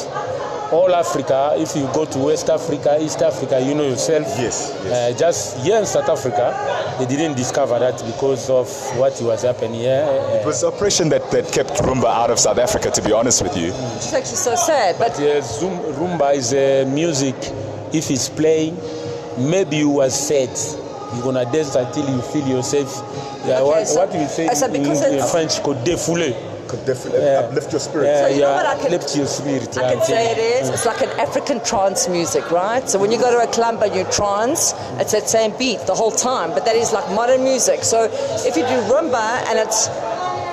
[0.71, 4.25] All Africa, if you go to West Africa, East Africa, you know yourself.
[4.39, 6.53] Yes, Uh, just here in South Africa,
[6.99, 10.03] they didn't discover that because of what was happening here.
[10.41, 13.55] It was oppression that, that kept rumba out of South Africa, to be honest with
[13.55, 13.67] you.
[13.95, 14.97] It's actually so sad.
[14.97, 17.35] But Yeah, Zoom, rumba is a music.
[17.93, 18.75] If it's playing,
[19.37, 20.49] maybe you was sad.
[21.13, 22.89] You're gonna dance until you feel yourself.
[23.45, 25.77] Yeah, Okay, what, so- what we say I said in, because in it's- French, could
[25.85, 26.33] défouler.
[26.67, 27.39] Could definitely Yeah.
[27.41, 28.07] uplift your spirit.
[28.07, 29.77] Yeah, So you know yeah, what I can- lift your spirit.
[29.77, 32.89] I can say it until- It's like an African trance music, right?
[32.89, 35.93] So when you go to a club and you trance, it's that same beat the
[35.93, 36.51] whole time.
[36.55, 37.83] But that is like modern music.
[37.83, 38.09] So
[38.49, 39.89] if you do rumba and it's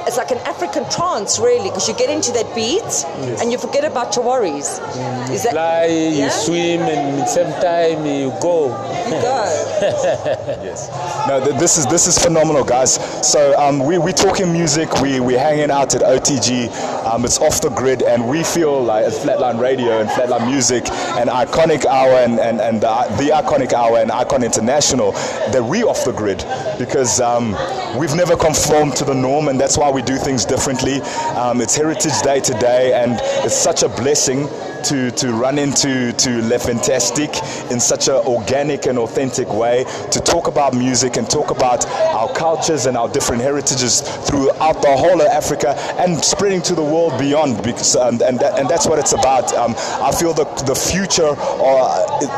[0.06, 2.82] it's like an African trance, really, because you get into that beat
[3.40, 4.78] and you forget about your worries.
[5.30, 8.66] Is that Fly, you swim, and at the same time you go.
[9.06, 9.68] you go?
[10.62, 10.88] Yes.
[11.26, 12.94] No, th- this is this is phenomenal, guys.
[13.26, 15.00] So um, we we talking music.
[15.00, 16.70] We we hanging out at OTG.
[17.04, 20.88] Um, it's off the grid, and we feel like at Flatline Radio and Flatline Music
[21.18, 22.86] and Iconic Hour and and, and the,
[23.18, 25.12] the Iconic Hour and Icon International
[25.52, 26.44] that we off the grid
[26.78, 27.52] because um,
[27.96, 31.00] we've never conformed to the norm, and that's why we do things differently.
[31.37, 34.48] Um, it's Heritage Day today, and it's such a blessing
[34.85, 37.31] to, to run into to Le Fantastic
[37.71, 42.33] in such an organic and authentic way to talk about music and talk about our
[42.33, 47.18] cultures and our different heritages throughout the whole of Africa and spreading to the world
[47.18, 49.53] beyond because and that, and that's what it's about.
[49.55, 51.79] Um, I feel the the future or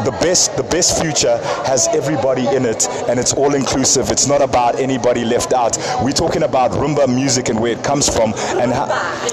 [0.05, 4.11] the best the best future has everybody in it and it's all inclusive.
[4.11, 5.77] It's not about anybody left out.
[6.03, 8.87] We're talking about rumba music and where it comes from and how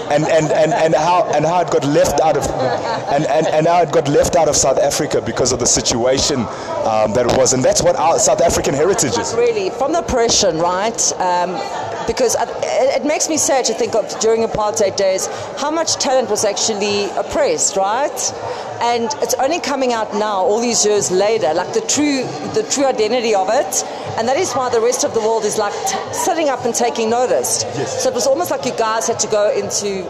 [0.10, 2.44] and, and, and, and how and how it got left out of
[3.10, 6.40] and, and, and how it got left out of South Africa because of the situation
[6.40, 10.00] um, that it was and that's what our South African heritage is Really, from the
[10.00, 11.00] oppression, right?
[11.20, 11.52] Um,
[12.08, 12.50] because it,
[13.02, 17.06] it makes me sad to think of during apartheid days how much talent was actually
[17.12, 18.34] oppressed, right?
[18.82, 22.86] And it's only coming out now, all these years later, like the true, the true
[22.86, 23.84] identity of it.
[24.18, 26.74] And that is why the rest of the world is like t- sitting up and
[26.74, 27.64] taking notice.
[27.64, 28.04] Yes.
[28.04, 30.04] So it was almost like you guys had to go into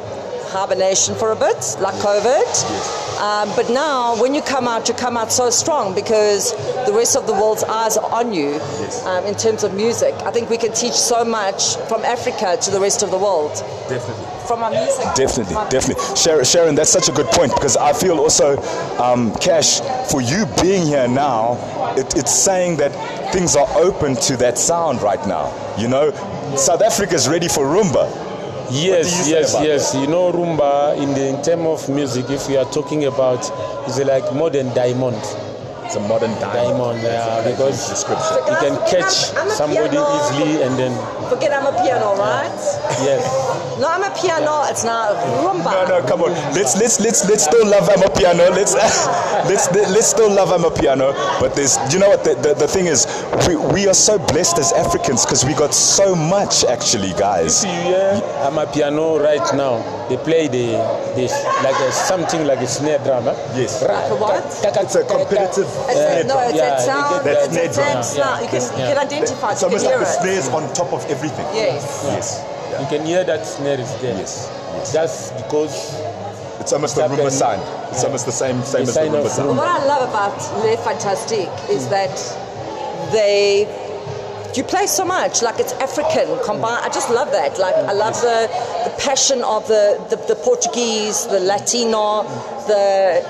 [0.52, 3.20] hibernation for a bit, like COVID.
[3.22, 6.52] Um, but now, when you come out, you come out so strong because
[6.86, 8.60] the rest of the world's eyes are on you
[9.06, 10.14] um, in terms of music.
[10.26, 13.52] I think we can teach so much from Africa to the rest of the world.
[13.88, 15.06] definitely From our music.
[15.16, 16.16] Definitely, From- definitely.
[16.16, 18.58] Sharon, Sharon, that's such a good point because I feel also,
[18.98, 19.80] um, Cash,
[20.12, 21.58] for you being here now,
[21.96, 22.92] it, it's saying that
[23.32, 25.54] things are open to that sound right now.
[25.78, 26.12] You know,
[26.58, 28.31] South Africa is ready for rumba.
[28.72, 29.96] Yes, do yes, about yes.
[29.96, 33.44] You know, rumba in the in term of music, if we are talking about,
[33.88, 35.20] is like modern diamond.
[35.86, 38.38] It's a modern Diamond, yeah, because description.
[38.48, 40.08] you can catch I'm a somebody piano.
[40.24, 40.94] easily and then
[41.28, 42.48] Forget I'm a piano, right?
[43.04, 43.28] yes.
[43.82, 44.70] No, Amapiano.
[44.70, 45.10] It's not
[45.42, 45.72] rumba.
[45.90, 46.32] No, no, come on.
[46.54, 48.50] Let's let's let's let's still love Amapiano.
[48.54, 48.76] Let's
[49.50, 51.14] let's let's still love Amapiano.
[51.40, 52.24] But there's, you know what?
[52.24, 53.08] The, the, the thing is,
[53.48, 57.62] we, we are so blessed as Africans because we got so much actually, guys.
[57.62, 59.82] See, yeah, Amapiano right now.
[60.10, 60.78] They play the
[61.16, 61.32] this
[61.64, 63.24] like a, something like a snare drum.
[63.24, 63.34] Huh?
[63.56, 63.82] Yes.
[63.82, 64.44] Ra- what?
[64.62, 66.50] ta- ta- It's a ta- ta- competitive It's snare no, drum.
[66.50, 67.26] it's Yeah, that you sound.
[67.26, 68.04] that It's that snare same drum.
[68.04, 68.42] sound.
[68.44, 69.52] You can, Yeah, you can identify.
[69.54, 70.22] It's you almost like hear the it.
[70.22, 71.48] snares on top of everything.
[71.56, 72.04] Yes.
[72.06, 72.28] Yes.
[72.82, 74.18] You can hear that snare is there.
[74.18, 74.50] Yes.
[74.74, 74.94] yes.
[74.94, 75.76] Just because
[76.62, 77.34] It's almost the It's rumba happened.
[77.34, 77.62] sound.
[77.92, 79.58] It's almost the same same The as the sign rumba of sound.
[79.58, 81.90] What I love about Les Fantastiques is mm.
[81.90, 82.16] that
[83.12, 83.68] they
[84.56, 86.84] you play so much like it's African combined.
[86.84, 86.88] Mm.
[86.88, 87.58] I just love that.
[87.58, 87.90] Like mm.
[87.90, 88.40] I love the
[88.86, 92.24] the passion of the, the, the Portuguese, the Latino,
[92.68, 93.24] the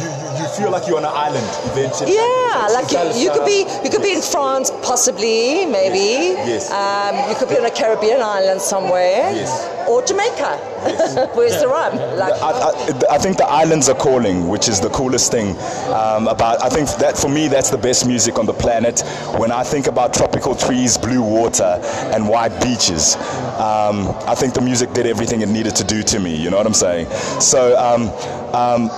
[0.00, 2.14] You, you, you feel like you're on an island eventually.
[2.14, 6.36] yeah, like you, you could be you could be in France, possibly, maybe.
[6.46, 6.70] Yes.
[6.70, 9.32] Um, you could be on a Caribbean island somewhere.
[9.34, 9.75] Yes.
[9.88, 10.56] Or Jamaica.
[11.34, 11.96] Where's the rum?
[12.16, 15.56] Like, I, I, I think the islands are calling, which is the coolest thing
[15.92, 16.62] um, about.
[16.62, 19.02] I think that for me, that's the best music on the planet.
[19.38, 21.80] When I think about tropical trees, blue water,
[22.12, 23.16] and white beaches,
[23.58, 26.34] um, I think the music did everything it needed to do to me.
[26.34, 27.08] You know what I'm saying?
[27.40, 28.10] So, um,
[28.54, 28.88] um,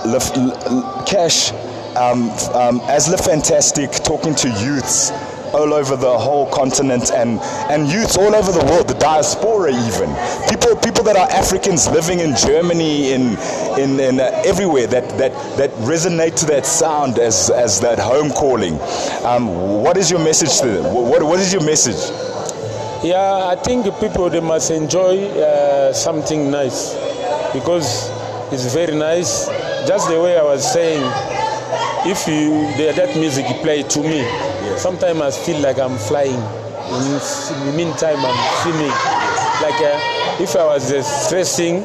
[1.05, 1.51] Cash,
[1.95, 5.11] um, um, as Le Fantastic, talking to youths
[5.53, 7.39] all over the whole continent and,
[7.69, 10.09] and youths all over the world, the diaspora even.
[10.49, 13.37] People people that are Africans living in Germany, in
[13.77, 18.31] in, in uh, everywhere that, that that resonate to that sound as as that home
[18.31, 18.79] calling.
[19.23, 19.47] Um,
[19.83, 20.93] what is your message to them?
[20.93, 22.11] What, what is your message?
[23.03, 26.93] Yeah, I think people they must enjoy uh, something nice
[27.53, 28.09] because
[28.51, 29.47] it's very nice.
[29.87, 31.01] Just the way I was saying,
[32.05, 34.21] if you that music play to me,
[34.77, 36.41] sometimes I feel like I'm flying.
[36.89, 38.93] In the meantime, I'm swimming.
[39.61, 41.83] like uh, if I was uh, stressing,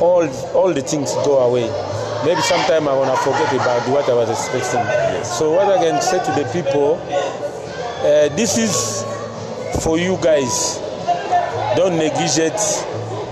[0.00, 1.68] all all the things go away.
[2.24, 4.84] Maybe sometime I wanna forget about what I was stressing.
[5.24, 6.94] So what I can say to the people,
[8.00, 9.04] uh, this is
[9.82, 10.78] for you guys.
[11.76, 12.56] Don't negligent.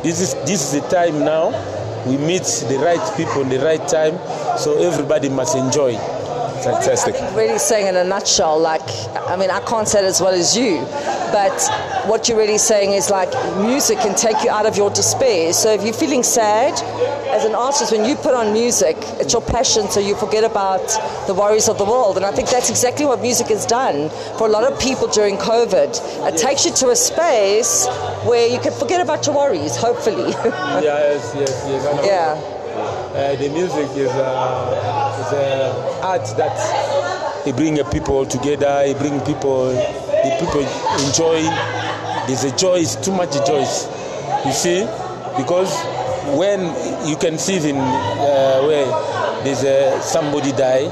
[0.03, 1.51] This is this is the time now.
[2.07, 4.17] We meet the right people in the right time,
[4.57, 5.99] so everybody must enjoy.
[6.65, 7.15] Fantastic.
[7.15, 8.83] I think really saying in a nutshell, like,
[9.29, 10.81] I mean, I can't say it as well as you,
[11.33, 11.59] but
[12.07, 15.53] what you're really saying is like music can take you out of your despair.
[15.53, 16.75] So if you're feeling sad,
[17.31, 20.85] as an artist, when you put on music, it's your passion, so you forget about
[21.27, 22.17] the worries of the world.
[22.17, 25.37] And I think that's exactly what music has done for a lot of people during
[25.37, 25.91] COVID.
[26.29, 27.87] It takes you to a space
[28.27, 30.35] where you can forget about your worries, hopefully.
[30.81, 32.07] Yes, yes, yes.
[32.07, 32.61] Yeah.
[33.11, 38.83] Uh, the music is uh, is uh, art that it bring people together.
[38.85, 40.61] It bring people, the people
[41.07, 41.43] enjoy.
[42.27, 42.77] There's a joy.
[42.81, 43.61] It's too much joy.
[44.45, 44.85] You see,
[45.37, 45.73] because
[46.37, 46.61] when
[47.09, 48.87] you can see it in uh, where
[49.45, 50.87] there's uh, somebody die,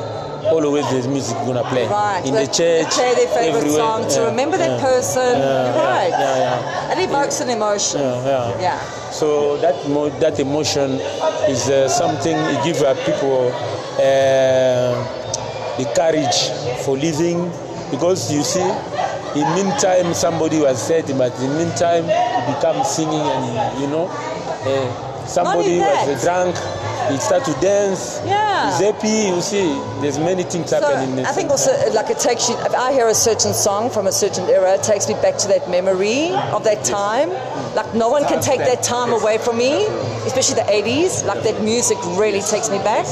[0.51, 2.25] always there's music gonna play Right.
[2.25, 2.91] in They- the church.
[2.95, 3.79] Play their favorite everywhere.
[3.81, 5.39] song to Yeah, remember that yeah, person.
[5.39, 6.11] yeah, yeah, right.
[6.11, 6.93] Yeah, yeah.
[6.93, 8.01] It evokes an emotion.
[8.01, 8.61] Yeah, yeah.
[8.61, 9.11] Yeah.
[9.11, 11.01] So that mo- that emotion
[11.49, 13.53] is uh, something it gives uh, people
[13.99, 14.95] uh,
[15.77, 16.51] the courage
[16.85, 17.51] for living
[17.91, 18.61] because you see,
[19.39, 24.07] in meantime somebody was sad, but in the meantime he become singing and you know,
[24.09, 26.55] uh, somebody was drunk,
[27.11, 28.21] he start to dance.
[28.27, 28.71] Yeah.
[28.71, 29.29] He's happy.
[29.35, 29.69] You see,
[30.01, 31.19] there's many things So happening.
[31.19, 32.57] in I think also uh, like it takes you.
[32.59, 35.49] If I hear a certain song from a certain era, it takes me back to
[35.49, 37.31] that memory of that time.
[37.75, 39.87] Like no one can take that time away from me,
[40.29, 41.25] especially the 80s.
[41.27, 43.07] Like that music really takes me back.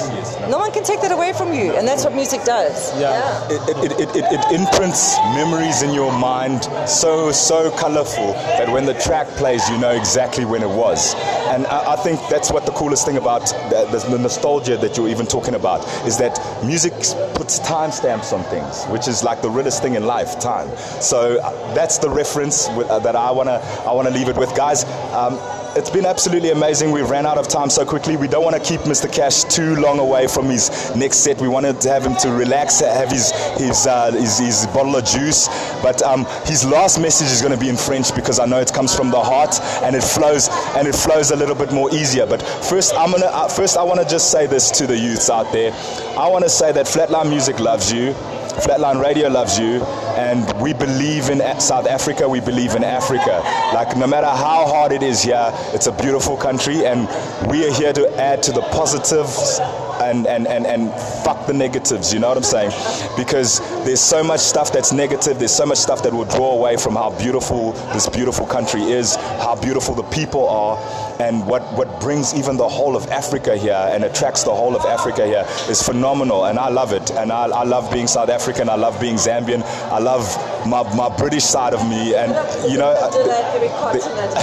[0.49, 2.77] No one can take that away from you, and that's what music does.
[3.01, 3.17] Yeah.
[3.51, 8.85] It, it, it, it, it imprints memories in your mind so so colorful that when
[8.87, 11.15] the track plays you know exactly when it was
[11.49, 14.97] and I, I think that's what the coolest thing about the, the, the nostalgia that
[14.97, 16.93] you're even talking about is that music
[17.35, 20.69] puts timestamps on things which is like the realest thing in life time
[21.01, 24.29] so uh, that's the reference with, uh, that I want to I want to leave
[24.29, 25.39] it with guys um,
[25.77, 26.91] it's been absolutely amazing.
[26.91, 28.17] We ran out of time so quickly.
[28.17, 29.13] We don't want to keep Mr.
[29.13, 31.39] Cash too long away from his next set.
[31.39, 35.05] We wanted to have him to relax, have his his uh, his, his bottle of
[35.05, 35.49] juice.
[35.83, 38.73] But um, his last message is going to be in French because I know it
[38.73, 42.27] comes from the heart and it flows and it flows a little bit more easier.
[42.27, 45.29] But first, I'm gonna uh, first I want to just say this to the youths
[45.29, 45.73] out there.
[46.19, 48.15] I want to say that Flatline Music loves you.
[48.57, 49.81] Flatline Radio loves you,
[50.17, 52.29] and we believe in South Africa.
[52.29, 53.43] We believe in Africa.
[53.75, 57.09] Like no matter how hard it is here, it's a beautiful country, and
[57.51, 59.61] we are here to add to the positives
[60.01, 60.93] and and and and
[61.25, 62.13] fuck the negatives.
[62.13, 62.73] You know what I'm saying?
[63.17, 65.39] Because there's so much stuff that's negative.
[65.39, 69.17] There's so much stuff that will draw away from how beautiful this beautiful country is,
[69.17, 70.77] how beautiful the people are,
[71.21, 74.85] and what what brings even the whole of Africa here and attracts the whole of
[74.85, 77.11] Africa here is phenomenal, and I love it.
[77.13, 78.69] And I, I love being South African.
[78.69, 79.63] I love being Zambian.
[79.91, 82.33] I love my, my British side of me, and
[82.71, 82.93] you know.
[83.13, 84.37] Do that every continent.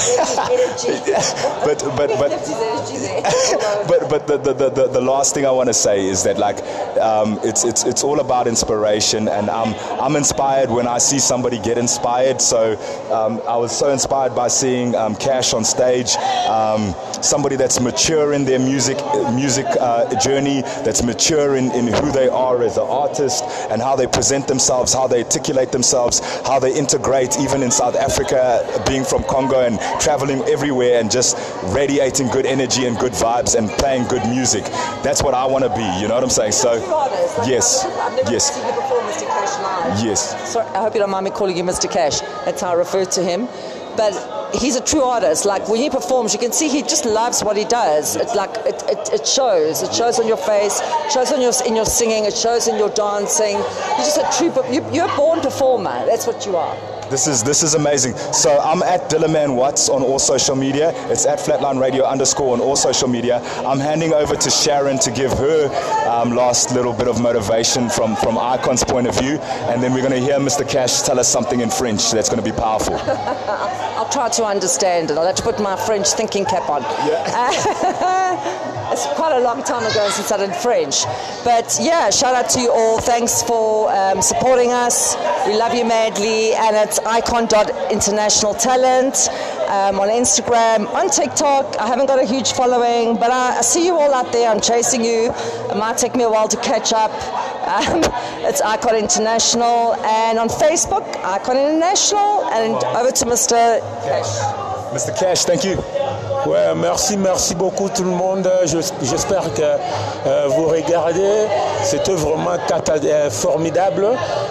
[0.49, 0.93] Energy.
[1.63, 2.32] But but but
[3.88, 6.38] but but the, the, the, the last thing thing I want to say is that
[6.38, 6.59] like
[6.97, 11.59] um, it's it's it's all about inspiration, and I'm I'm inspired when I see somebody
[11.59, 12.41] get inspired.
[12.41, 12.74] So
[13.11, 16.15] um, I was so inspired by seeing um, Cash on stage,
[16.47, 18.97] um, somebody that's mature in their music
[19.34, 23.95] music uh, journey, that's mature in, in who they are as an artist, and how
[23.95, 26.12] they present themselves, how they articulate themselves,
[26.45, 31.38] how they integrate, even in South Africa, being from Congo and traveling everywhere, and just
[31.74, 34.64] radiating good energy and good vibes and playing good music.
[35.03, 35.84] That's what I want to be.
[36.01, 36.51] You know what I'm saying?
[36.53, 36.80] So.
[36.84, 37.38] True artist.
[37.39, 37.86] Like, Yes.
[38.30, 38.53] Yes.
[38.55, 39.28] seen you before, Mr.
[39.28, 40.05] Cash Live.
[40.05, 40.51] Yes.
[40.51, 41.89] Sorry, I hope you don't mind me calling you Mr.
[41.91, 42.22] Cash.
[42.45, 43.47] That's how I refer to him.
[43.96, 44.14] But
[44.56, 45.46] he's a true artist.
[45.46, 48.16] Like when he performs, you can see he just loves what he does.
[48.16, 49.82] It like it, it, it shows.
[49.82, 50.82] It shows on your face.
[50.82, 52.26] It shows on your in your singing.
[52.26, 53.58] It shows in your dancing.
[53.58, 54.52] You're just a true.
[54.74, 56.06] You, you're a born performer.
[56.06, 56.93] That's what you are.
[57.10, 58.16] This is this is amazing.
[58.34, 60.91] So I'm at Dillaman Watts on all social media.
[61.12, 63.39] It's at Flatline Radio underscore on all social media.
[63.66, 65.68] I'm handing over to Sharon to give her
[66.10, 69.38] um, last little bit of motivation from from Icon's point of view,
[69.70, 70.68] and then we're going to hear Mr.
[70.68, 72.95] Cash tell us something in French that's going to be powerful.
[73.97, 75.18] I'll try to understand it.
[75.18, 76.84] I'll have to put my French thinking cap on.
[78.94, 81.04] it's quite a long time ago since I did French.
[81.44, 83.00] But yeah, shout out to you all.
[83.00, 85.16] Thanks for um, supporting us.
[85.48, 86.54] We love you madly.
[86.54, 89.30] And it's icon.international talent
[89.68, 91.76] um, on Instagram, on TikTok.
[91.80, 94.48] I haven't got a huge following, but I, I see you all out there.
[94.48, 95.34] I'm chasing you.
[95.72, 97.12] It might take me a while to catch up.
[97.68, 98.02] Um,
[98.48, 99.96] it's Icon International.
[100.06, 102.46] And on Facebook, Icon International.
[102.52, 103.80] And over to Mr.
[104.06, 104.64] Cash.
[104.94, 105.18] Mr.
[105.20, 106.03] Cash, thank you.
[106.46, 108.50] Ouais, merci, merci beaucoup tout le monde.
[108.66, 111.48] Je- J'espère que euh, vous regardez.
[111.84, 112.52] C'est vraiment
[113.06, 114.06] euh, formidable.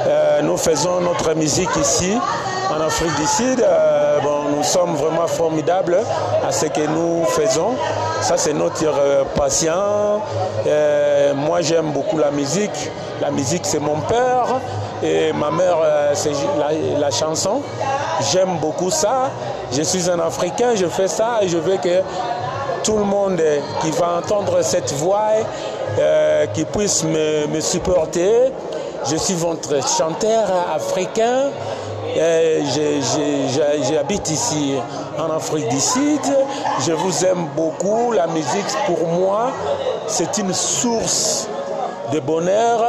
[0.07, 2.17] Euh, nous faisons notre musique ici,
[2.75, 3.65] en Afrique du Sud.
[4.23, 5.99] Bon, nous sommes vraiment formidables
[6.47, 7.75] à ce que nous faisons.
[8.23, 10.23] Ça, c'est notre patient.
[11.35, 12.91] Moi, j'aime beaucoup la musique.
[13.21, 14.47] La musique, c'est mon père.
[15.03, 16.33] Et ma mère, euh, c'est
[16.99, 17.63] la, chanson.
[18.33, 19.31] J'aime beaucoup ça.
[19.73, 22.03] Je suis un Africain, je fais ça et je veux que
[22.85, 23.43] tout le monde
[23.81, 25.31] qui va entendre cette voix,
[25.99, 28.53] euh, qui puisse me, me supporter.
[29.11, 31.51] Je suis votre chanteur africain.
[33.91, 34.75] J'habite ici
[35.19, 36.21] en Afrique du Sud.
[36.87, 38.13] Je vous aime beaucoup.
[38.13, 39.51] La musique, pour moi,
[40.07, 41.49] c'est une source
[42.13, 42.85] de bonheur,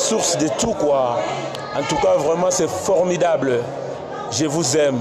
[0.00, 1.18] source de tout quoi.
[1.76, 3.60] En tout cas, vraiment, c'est formidable.
[4.32, 5.00] Je vous aime.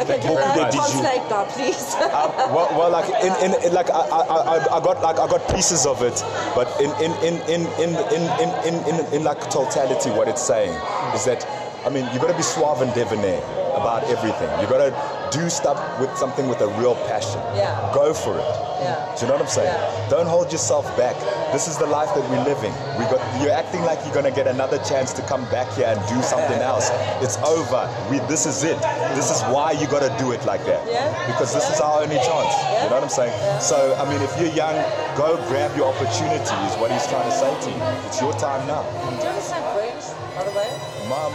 [0.00, 0.76] Okay, Beaucoup de uh, bijoux.
[0.78, 1.94] translate now, please.
[2.00, 5.26] Uh, well, well, like in, in, in like I, I, I- I got like I
[5.28, 6.24] got pieces of it,
[6.56, 10.42] but in in in in in in in, in, in, in like totality, what it's
[10.42, 10.72] saying
[11.14, 11.46] is that
[11.86, 13.38] I mean you got to be suave and debonair
[13.76, 14.50] about everything.
[14.60, 14.92] You got to
[15.34, 17.42] do stuff with something with a real passion.
[17.58, 17.74] Yeah.
[17.92, 18.46] Go for it.
[18.78, 19.02] Yeah.
[19.18, 19.74] Do you know what I'm saying?
[19.74, 20.08] Yeah.
[20.08, 21.18] Don't hold yourself back.
[21.52, 22.70] This is the life that we're living.
[22.98, 25.98] We got you're acting like you're gonna get another chance to come back here and
[26.06, 26.90] do something else.
[27.18, 27.90] It's over.
[28.10, 28.78] We this is it.
[29.18, 30.86] This is why you gotta do it like that.
[30.86, 31.10] Yeah.
[31.26, 32.54] Because this is our only chance.
[32.54, 32.84] Yeah.
[32.84, 33.34] You know what I'm saying?
[33.60, 34.78] So I mean if you're young,
[35.18, 37.82] go grab your opportunity is what he's trying to say to you.
[38.06, 38.86] It's your time now.
[38.86, 40.04] Do you understand French,
[40.38, 40.70] by the way?
[41.10, 41.28] My